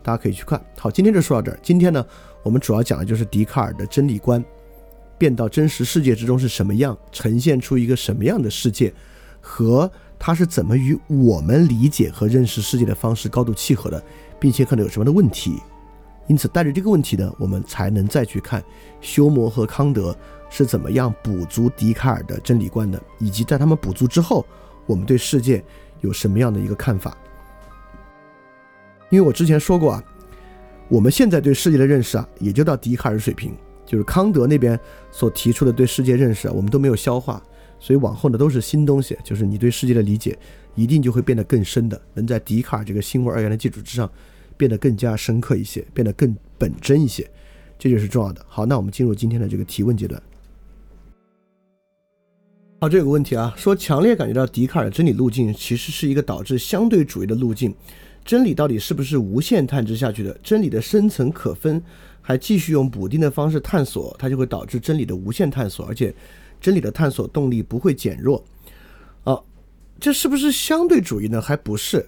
[0.01, 0.63] 大家可以去看。
[0.77, 1.59] 好，今天就说到这儿。
[1.61, 2.05] 今天呢，
[2.43, 4.43] 我们主要讲的就是笛卡尔的真理观，
[5.17, 8.93] 变到真实世界之中是什么样，呈现出一个什么样的世界，
[9.41, 14.03] 和他是怎么与我们理解和认识世界的方式高度契合的，
[14.39, 15.59] 并且可能有什么的问题。
[16.27, 18.63] 因此，带着这个问题呢，我们才能再去看
[18.99, 20.13] 休谟和康德
[20.49, 24.45] 是怎么样补足笛卡尔的真理观的，以及在他们补足之后，
[24.85, 25.63] 我们对世界
[26.01, 27.15] 有什么样的一个看法。
[29.09, 30.03] 因为我之前说过啊，
[30.89, 33.55] 我们现在对世界的认识啊，也就到笛卡尔水平，
[33.87, 34.79] 就是康德那边
[35.09, 37.41] 所提出的对世界认识啊，我们都没有消化，
[37.79, 40.37] 所以往后呢都是新东西，就是你对世界的理解
[40.75, 44.11] 一定就会变得更深的，能在笛卡尔这个新物二元的基础之上
[44.57, 47.25] 变得更加深刻一些，变得更本真一些，
[47.79, 48.45] 这就是重要的。
[48.47, 50.21] 好，那我们进入今天的这个提问阶段。
[52.79, 57.73] 好，这有个问题啊，说强烈感觉到笛卡尔的真理路径其实是一个导致相对主义的路径。
[58.23, 60.37] 真理到底是不是无限探知下去的？
[60.43, 61.81] 真理的深层可分，
[62.27, 66.13] 还继续用补丁的方式探索，它就会导致真理的无限探索，而且
[66.59, 68.43] 真理的探索动力不会减弱。
[69.23, 69.39] 啊，
[69.97, 71.41] 这是不是相对主义呢？
[71.41, 72.05] 还不是。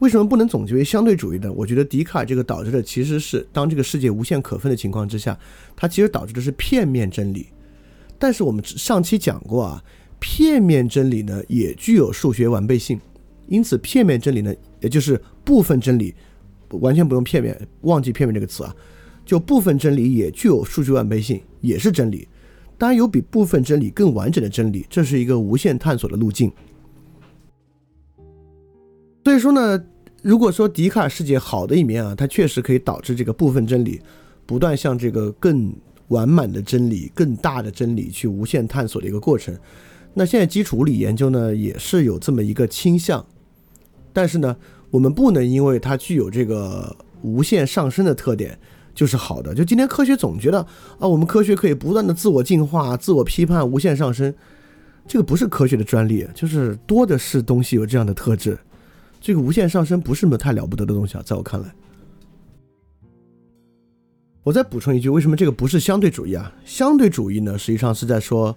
[0.00, 1.50] 为什么不能总结为相对主义呢？
[1.50, 5.38] 我觉得笛卡尔这个导致的其实是，当这个世界无限可分的情况之下，
[5.74, 7.46] 它其实导致的是片面真理。
[8.18, 9.82] 但是我们上期讲过啊，
[10.20, 13.00] 片面真理呢也具有数学完备性，
[13.48, 15.18] 因此片面真理呢，也就是。
[15.44, 16.14] 部分真理
[16.70, 18.74] 完全不用片面，忘记片面这个词啊，
[19.24, 22.28] 就部分真理也具有数据完备性，也是真理。
[22.76, 26.52] 当然有比部分真理更完整的真理，这是一个无限探索的路径。
[29.24, 29.82] 所以说呢，
[30.22, 34.00] 如果说笛卡尔世界好的一面啊，它确实可以导致这个部分真理
[34.44, 35.74] 不断向这个更
[36.08, 39.56] 完满的真理、更大的真理去无限探索的一个过程。
[40.12, 43.24] 那现在基础物理研究呢，也是有这么一个倾向，
[44.12, 44.56] 但是呢。
[44.90, 48.56] 我们不能因为它具有这个无限上升的特点
[48.94, 49.54] 就是好的。
[49.54, 50.60] 就今天科学总觉得
[50.98, 54.32] 啊，我们科学可以不断的自我进化、自我批判、无限上升，
[55.06, 58.58] 这个不是科学的专利，就是多的是东西有这样的特质。
[59.20, 61.74] 这个无限上升不是什么太了不得的东西啊，在我看来。
[64.42, 66.52] 我再补充一句，为什么这个不是相对主义啊？
[66.64, 68.56] 相对主义呢，实际上是在说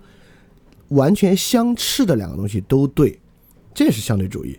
[0.90, 3.20] 完全相斥的两个东西都对，
[3.74, 4.58] 这也是相对主义。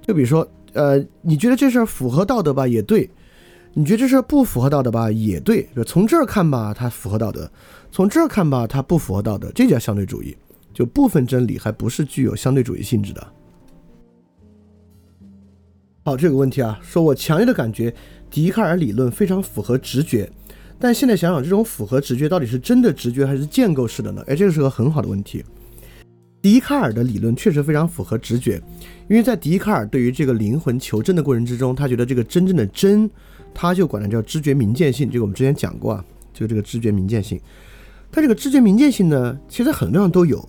[0.00, 0.48] 就比如说。
[0.74, 3.08] 呃，你觉得这事儿符合道德吧，也对；
[3.74, 5.68] 你觉得这事不符合道德吧，也对。
[5.74, 7.42] 就从这儿看吧，它符合道德；
[7.90, 9.50] 从这儿看吧，它不符合道德。
[9.52, 10.36] 这叫相对主义。
[10.72, 13.32] 就部分真理还不是具有相对主义性质的。
[16.04, 17.94] 好，这个问题啊，说我强烈的感觉
[18.28, 20.28] 笛卡尔理论非常符合直觉，
[20.78, 24.22] 但现在想想，这种符合直觉到底是真的直觉还是建构式的呢？
[24.26, 25.44] 哎，这个是个很好的问题。
[26.42, 28.60] 笛卡尔的理论确实非常符合直觉，
[29.08, 33.08] 因为在笛卡尔对于这个灵魂求真的过程之中，他觉得这个真正的真，
[33.54, 35.08] 他就管它叫知觉明见性。
[35.08, 37.40] 这个我们之前讲过啊，就这个知觉明见性。
[38.10, 40.46] 但这个知觉明见性呢，其实很多地方都有。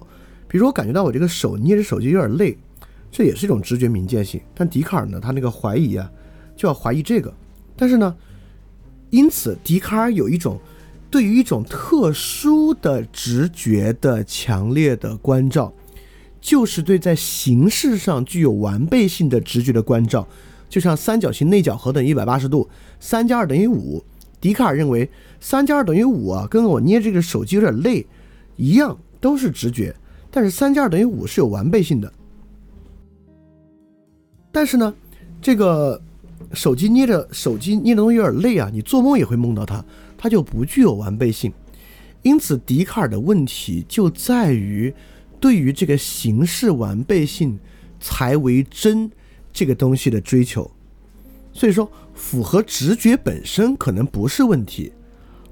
[0.47, 2.58] 比如我感觉到我这个手捏着手机有点累，
[3.12, 4.41] 这也是一种知觉明见性。
[4.53, 6.12] 但笛卡尔呢，他那个怀疑啊，
[6.56, 7.34] 就要怀疑这个。
[7.76, 8.16] 但是呢，
[9.12, 10.60] 因此笛卡尔有一种
[11.10, 15.72] 对于一种特殊的直觉的强烈的关照。
[16.41, 20.28] 就是对在形式上具有完备性的直觉的关照，
[20.76, 22.70] 就像三角形内角和等于一百八十度，
[23.00, 24.04] 三加二等于五。
[24.42, 25.10] 笛卡尔认为
[25.40, 28.06] 三加二等于五啊，跟我捏这个手机有点累
[28.58, 29.96] 一样，都是直觉。
[30.30, 32.12] 但是三加二等于五是有完备性的。
[34.52, 34.94] 但是呢，
[35.42, 36.02] 这个
[36.52, 39.82] 手机捏着手机捏的东西有点累啊，你做梦也会梦到它，
[40.18, 41.54] 它就不具有完备性。
[42.22, 44.94] 因此，笛卡尔的问题就在于。
[45.38, 47.60] 对于这个形式完备性
[48.00, 49.12] 才为真
[49.56, 50.70] 这个东西的追求，
[51.53, 54.91] 所以说符合直觉本身可能不是问题，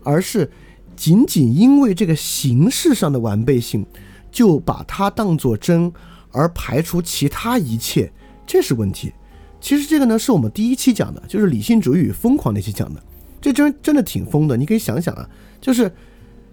[0.04, 0.51] 而是
[0.93, 3.86] 仅仅因为这个形式上的完备性，
[4.30, 5.89] 就把它当做真
[6.32, 8.12] 而排除其他一切，
[8.45, 9.14] 这是问题。
[9.62, 13.01] 其实这个呢是我们第一期讲的，就是理性主义与疯狂那期讲的，
[13.39, 14.58] 这真真的挺疯的。
[14.58, 15.30] 你可以想想啊，
[15.62, 15.89] 就是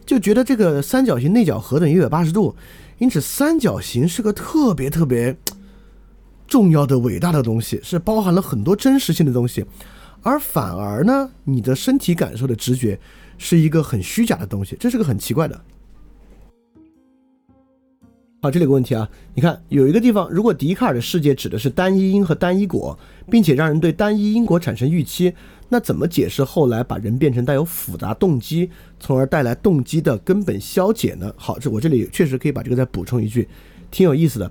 [0.07, 2.55] 就觉得这个三角形内角和等于一百八十度。
[2.99, 5.37] 因此，三角形是个特别特别
[6.51, 9.65] 重要的、伟大的东西，是包含了很多真实性的东西。
[10.23, 12.99] 而反而呢，你的身体感受的直觉
[13.39, 15.59] 是一个很虚假的东西，这是个很奇怪的。
[18.43, 22.99] 好，这里有个问题啊，你看有一个地方，如果笛卡尔的世界指的是单一因和单一果，
[23.31, 25.33] 并且让人对单一因果产生预期。
[25.69, 31.33] 那怎么解释后来把人变成带有复杂动机，从而带来动机的根本消解呢？
[31.37, 33.47] 好，这我这里确实可以把这个再补充一句，
[33.91, 34.51] 挺有意思的。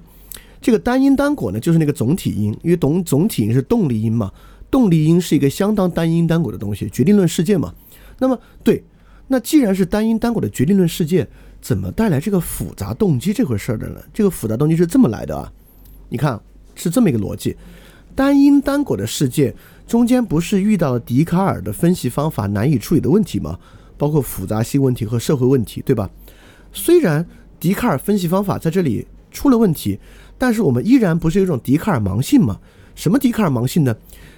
[0.62, 4.32] 这个单因单果呢，就是那个总体因，因为总总体因是动力因嘛，
[4.70, 7.74] 动力因是一个相当单因单果的东西，决定论世界嘛。
[8.18, 8.84] 那么对，
[9.28, 11.28] 那既然是单因单果的决定论世界，
[11.62, 14.02] 怎么带来这个复杂动机这回事儿的呢？
[14.14, 15.52] 这个复杂动机是这么来的啊？
[16.10, 16.40] 你看
[16.76, 17.56] 是这么一个逻辑，
[18.16, 19.56] 单因单果的世界。
[19.88, 23.58] 中间不是遇到了笛卡尔的分析方法难以处理的问题吗？
[23.98, 26.08] 包括复杂性问题和社会问题，对吧？
[26.72, 27.26] 虽然
[27.60, 30.00] 笛卡尔分析方法在这里出了问题，
[30.40, 32.60] 但是我们依然不是有一种笛卡尔盲性吗？
[32.96, 33.96] 什么笛卡尔盲性呢？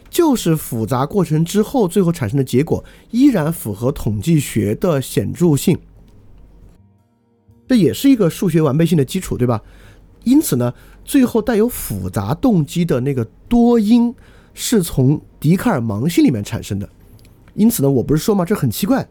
[0.09, 5.79] 就是复杂过程之后，最后产生的结果依然符合统计学的显著性，
[7.65, 9.61] 这也是一个数学完备性的基础，对吧？
[10.25, 10.73] 因此呢，
[11.05, 14.13] 最后带有复杂动机的那个多因
[14.53, 16.89] 是从笛卡尔盲性里面产生的。
[17.53, 18.43] 因此呢，我不是说吗？
[18.43, 19.07] 这很奇怪，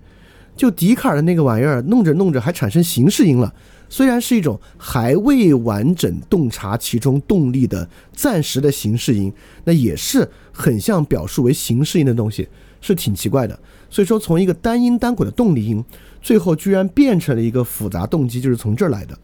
[0.60, 3.50] 就笛卡尔的那个玩意儿弄着弄着还产生形式音了。
[3.88, 9.32] 虽然是一种还未完整洞察其中动力的暂时的形式音，
[9.64, 12.46] 那也是很像表述为形式音的东西，
[12.82, 13.58] 是挺奇怪的。
[13.88, 15.82] 所以说，从一个单音单轨的动力音，
[16.20, 19.18] 最后居然变成了一个复杂动机，就是从这儿来的。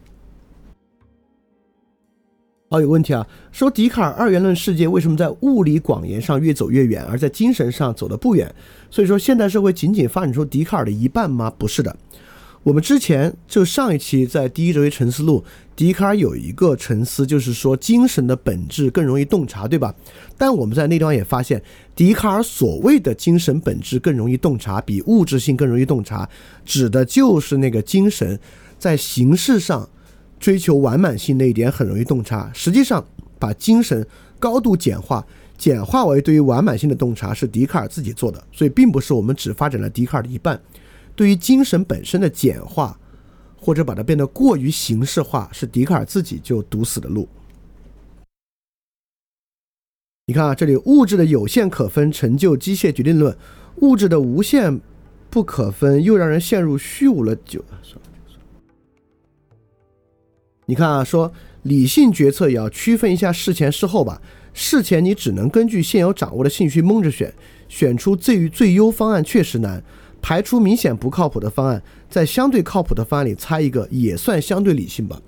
[2.69, 8.53] 好，有问题啊，说笛卡尔二元论世界为什么在物理广言上越走越远，而在精神上走得不远？
[8.91, 11.49] 所以说，现代社会仅仅发展出笛卡尔的一半吗？
[11.57, 11.95] 不是的。
[12.63, 15.41] 我们之前就上一期在第一哲学沉思录，
[15.77, 19.95] 笛卡尔有一个沉思，就是说精神的本质更容易洞察，对吧？
[20.37, 21.63] 但我们在那地方也发现，
[21.95, 26.27] 笛卡尔所谓的精神本质更容易洞察，比物质性更容易洞察，
[26.65, 28.37] 指的就是那个精神
[28.77, 29.87] 在形式上
[30.39, 32.51] 追求完满性那一点很容易洞察。
[32.53, 33.05] 实际上，
[33.39, 34.05] 把精神
[34.39, 35.25] 高度简化，
[35.57, 40.61] 简化为对于完满性的洞察，是笛卡尔自己做的，所以并不是我们只发展了笛卡尔的一半。
[41.15, 42.99] 对于精神本身的简化，
[43.59, 47.27] 或者把它变得过于形式化，是笛卡尔自己就堵死的路。
[50.27, 53.35] 你看啊，这里物质的有限可分成就机械决定论，
[53.77, 54.79] 物质的无限
[55.29, 57.35] 不可分又让人陷入虚无了。
[57.37, 57.63] 就
[60.69, 61.31] 你看啊，说
[61.63, 64.21] 理性决策也要区分一下事前事后吧。
[64.53, 67.33] 事前你只能根据现有掌握的信息蒙着选，
[67.69, 69.81] 选出最最优方案确实难。
[70.21, 75.21] 排除明显不靠谱的方案，在相对靠谱的方案里猜一个也算相对理性吧。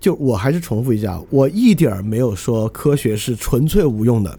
[0.00, 4.36] 就我还是重复一下，我一点儿没有说科学是纯粹无用的，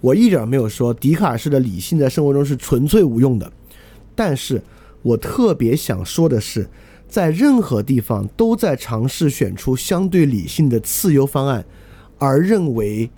[0.00, 3.52] 我一点儿没有说笛卡尔式的理性在生活中是纯粹无用的。
[4.16, 4.60] 但是
[5.02, 6.68] 我特别想说的是，
[7.08, 11.64] 在任何地方都在尝试选出相对理性的次优方案，
[12.18, 13.10] 而认为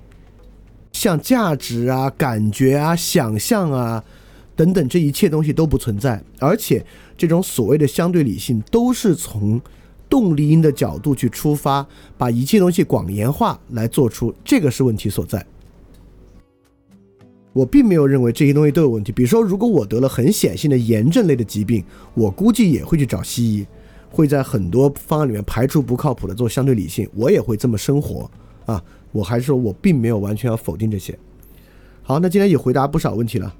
[0.92, 4.04] 像价值啊、感觉啊、想象啊。
[4.56, 6.84] 等等，这一切东西都不存在，而且
[7.16, 9.58] 这种所谓的相对理性都是从
[10.06, 11.86] 动力因的角度去出发，
[12.18, 15.46] 把一切东西广延化来做出，这个是问题所在。
[17.54, 19.12] 我并没有认为这些东西都有问题。
[19.12, 21.82] 比如说，如果我得了很显性的炎症类的疾病，
[22.12, 23.66] 我估计也会去找西医，
[24.10, 28.30] 会在很多方案里面排除不靠谱的做相对理性，我也会这么生活
[28.66, 28.82] 啊。
[29.12, 31.18] 我还是说我并没有完全要否定这些。
[32.02, 33.54] 好，那今天也回答不少问题了。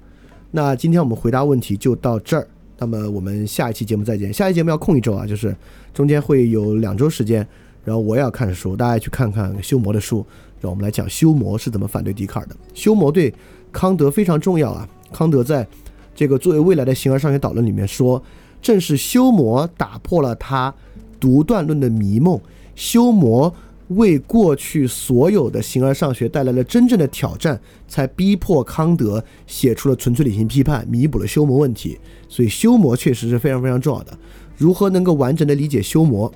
[0.51, 2.47] 那今天我们回答问题就到这儿，
[2.77, 4.31] 那么我们下一期节目再见。
[4.31, 5.55] 下一期节目要空一周啊，就是
[5.93, 7.45] 中间会有两周时间，
[7.83, 10.25] 然后我也要看书，大家去看看修魔的书，
[10.59, 12.55] 让我们来讲修魔是怎么反对笛卡尔的。
[12.73, 13.33] 修魔对
[13.71, 15.65] 康德非常重要啊，康德在
[16.13, 18.21] 这个作为未来的形而上学导论里面说，
[18.61, 20.73] 正是修魔打破了他
[21.19, 22.39] 独断论的迷梦，
[22.75, 23.53] 修魔。
[23.95, 27.59] 为过去所有的形而上学带来了真正的挑战，
[27.89, 31.99] 才逼迫康德写出了纯粹理性批判，弥补了修魔问题。
[32.29, 34.17] 所以修魔确实是非常非常重要的。
[34.55, 36.33] 如何能够完整的理解修魔，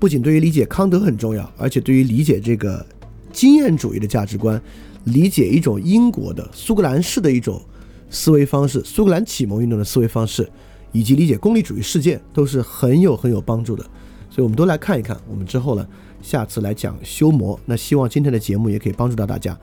[0.00, 2.84] 不仅对于理解康德很重要，而且对于理解这个
[3.32, 4.60] 经验主义的价值观，
[5.04, 7.62] 理解一种英国的苏格兰式的一种
[8.08, 10.50] 思维方式，苏格兰启蒙运动的思维方式，
[10.92, 13.84] 以及理解功利主义事件，都是很有很有帮助的。
[14.28, 15.86] 所以我们都来看一看，我们之后呢，
[16.22, 17.58] 下次来讲修魔。
[17.64, 19.58] 那希望今天的节目也可以帮助到大家。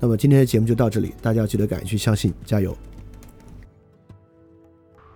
[0.00, 2.76] 那么今天的节目就到这里，大家要记得敢于去相信，加油！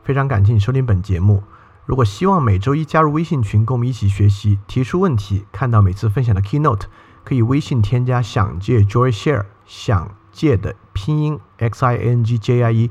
[0.04, 1.42] 非常感谢你收听本节目。
[1.86, 6.82] 如果希望每周一加入微信群，跟我们一起学习，提出问题，看到每次分享的 keynote，
[7.24, 12.90] 可以微信添加“想借 Joy Share”，想借的拼音 X I N G J I E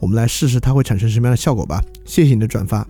[0.00, 1.80] 我们来试试它会产生什么样的效果吧。
[2.04, 2.86] 谢谢你的转发。